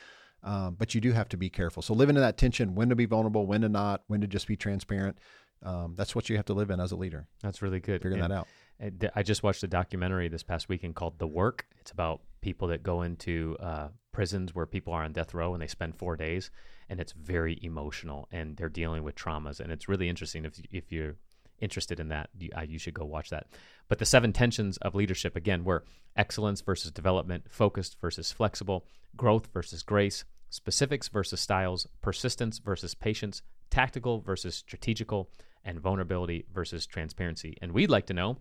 Um, 0.42 0.74
but 0.78 0.94
you 0.94 1.00
do 1.00 1.12
have 1.12 1.28
to 1.30 1.36
be 1.36 1.50
careful. 1.50 1.82
So 1.82 1.92
living 1.94 2.16
in 2.16 2.22
that 2.22 2.38
tension, 2.38 2.74
when 2.74 2.88
to 2.88 2.96
be 2.96 3.04
vulnerable, 3.06 3.46
when 3.46 3.60
to 3.60 3.68
not, 3.68 4.02
when 4.06 4.20
to 4.22 4.26
just 4.26 4.46
be 4.46 4.56
transparent. 4.56 5.18
Um, 5.62 5.94
that's 5.96 6.14
what 6.14 6.30
you 6.30 6.36
have 6.36 6.46
to 6.46 6.54
live 6.54 6.70
in 6.70 6.80
as 6.80 6.90
a 6.92 6.96
leader. 6.96 7.26
that's 7.42 7.60
really 7.60 7.80
good 7.80 8.00
Figuring 8.02 8.22
And- 8.22 8.30
that 8.32 8.36
out. 8.38 8.48
I- 8.80 9.20
I 9.20 9.22
just 9.22 9.42
watched 9.42 9.62
a 9.62 9.68
documentary 9.68 10.28
this 10.28 10.42
past 10.42 10.70
weekend 10.70 10.94
called 10.94 11.18
The 11.18 11.26
Work. 11.26 11.66
It's 11.80 11.90
about 11.90 12.22
people 12.40 12.68
that 12.68 12.82
go 12.82 13.02
into 13.02 13.56
uh, 13.60 13.88
prisons 14.12 14.54
where 14.54 14.66
people 14.66 14.92
are 14.92 15.04
on 15.04 15.12
death 15.12 15.34
row 15.34 15.52
and 15.54 15.62
they 15.62 15.66
spend 15.66 15.96
four 15.96 16.16
days, 16.16 16.50
and 16.88 17.00
it's 17.00 17.12
very 17.12 17.58
emotional 17.62 18.28
and 18.32 18.56
they're 18.56 18.68
dealing 18.68 19.02
with 19.02 19.14
traumas, 19.14 19.60
and 19.60 19.72
it's 19.72 19.88
really 19.88 20.08
interesting. 20.08 20.44
If 20.44 20.60
if 20.70 20.92
you're 20.92 21.16
interested 21.60 22.00
in 22.00 22.08
that, 22.08 22.30
you, 22.38 22.48
uh, 22.56 22.62
you 22.62 22.78
should 22.78 22.94
go 22.94 23.04
watch 23.04 23.30
that. 23.30 23.46
But 23.88 23.98
the 23.98 24.06
seven 24.06 24.32
tensions 24.32 24.76
of 24.78 24.94
leadership 24.94 25.36
again 25.36 25.64
were 25.64 25.84
excellence 26.16 26.60
versus 26.60 26.90
development, 26.90 27.44
focused 27.50 28.00
versus 28.00 28.32
flexible, 28.32 28.86
growth 29.16 29.48
versus 29.52 29.82
grace, 29.82 30.24
specifics 30.48 31.08
versus 31.08 31.40
styles, 31.40 31.86
persistence 32.00 32.58
versus 32.58 32.94
patience, 32.94 33.42
tactical 33.70 34.20
versus 34.20 34.54
strategical, 34.54 35.30
and 35.64 35.78
vulnerability 35.80 36.46
versus 36.52 36.86
transparency. 36.86 37.56
And 37.60 37.72
we'd 37.72 37.90
like 37.90 38.06
to 38.06 38.14
know 38.14 38.38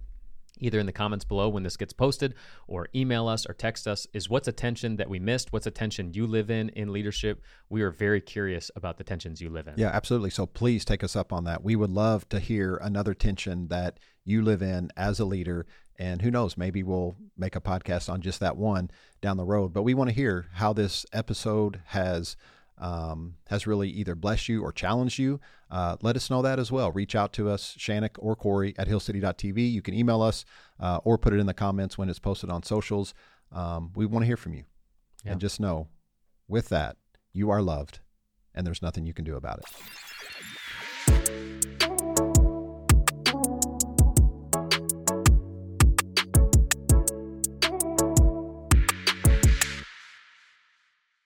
either 0.59 0.79
in 0.79 0.85
the 0.85 0.91
comments 0.91 1.25
below 1.25 1.49
when 1.49 1.63
this 1.63 1.77
gets 1.77 1.93
posted 1.93 2.33
or 2.67 2.87
email 2.95 3.27
us 3.27 3.47
or 3.47 3.53
text 3.53 3.87
us 3.87 4.07
is 4.13 4.29
what's 4.29 4.47
a 4.47 4.51
tension 4.51 4.97
that 4.97 5.09
we 5.09 5.19
missed 5.19 5.51
what's 5.51 5.67
a 5.67 5.71
tension 5.71 6.13
you 6.13 6.25
live 6.27 6.49
in 6.49 6.69
in 6.69 6.91
leadership 6.91 7.41
we 7.69 7.81
are 7.81 7.91
very 7.91 8.21
curious 8.21 8.71
about 8.75 8.97
the 8.97 9.03
tensions 9.03 9.41
you 9.41 9.49
live 9.49 9.67
in 9.67 9.73
Yeah, 9.77 9.89
absolutely. 9.89 10.29
So 10.29 10.45
please 10.45 10.85
take 10.85 11.03
us 11.03 11.15
up 11.15 11.31
on 11.31 11.43
that. 11.45 11.63
We 11.63 11.75
would 11.75 11.89
love 11.89 12.27
to 12.29 12.39
hear 12.39 12.77
another 12.77 13.13
tension 13.13 13.67
that 13.67 13.99
you 14.25 14.41
live 14.41 14.61
in 14.61 14.89
as 14.97 15.19
a 15.19 15.25
leader. 15.25 15.65
And 15.97 16.21
who 16.21 16.31
knows, 16.31 16.57
maybe 16.57 16.83
we'll 16.83 17.15
make 17.37 17.55
a 17.55 17.61
podcast 17.61 18.09
on 18.09 18.21
just 18.21 18.39
that 18.39 18.57
one 18.57 18.89
down 19.21 19.37
the 19.37 19.45
road. 19.45 19.73
But 19.73 19.83
we 19.83 19.93
want 19.93 20.09
to 20.09 20.15
hear 20.15 20.47
how 20.53 20.73
this 20.73 21.05
episode 21.13 21.81
has 21.87 22.35
um, 22.79 23.35
has 23.47 23.67
really 23.67 23.89
either 23.89 24.15
blessed 24.15 24.49
you 24.49 24.63
or 24.63 24.71
challenged 24.71 25.19
you. 25.19 25.39
Uh, 25.69 25.97
let 26.01 26.15
us 26.15 26.29
know 26.29 26.41
that 26.41 26.59
as 26.59 26.71
well. 26.71 26.91
Reach 26.91 27.15
out 27.15 27.33
to 27.33 27.49
us, 27.49 27.75
Shannock 27.77 28.17
or 28.19 28.35
Corey 28.35 28.73
at 28.77 28.87
hillcity.tv. 28.87 29.71
You 29.71 29.81
can 29.81 29.93
email 29.93 30.21
us 30.21 30.45
uh, 30.79 30.99
or 31.03 31.17
put 31.17 31.33
it 31.33 31.39
in 31.39 31.45
the 31.45 31.53
comments 31.53 31.97
when 31.97 32.09
it's 32.09 32.19
posted 32.19 32.49
on 32.49 32.63
socials. 32.63 33.13
Um, 33.51 33.91
we 33.95 34.05
want 34.05 34.23
to 34.23 34.27
hear 34.27 34.37
from 34.37 34.53
you. 34.53 34.63
Yeah. 35.23 35.33
And 35.33 35.41
just 35.41 35.59
know 35.59 35.89
with 36.47 36.69
that, 36.69 36.97
you 37.33 37.49
are 37.49 37.61
loved 37.61 37.99
and 38.55 38.65
there's 38.65 38.81
nothing 38.81 39.05
you 39.05 39.13
can 39.13 39.25
do 39.25 39.35
about 39.35 39.59
it. 39.59 39.65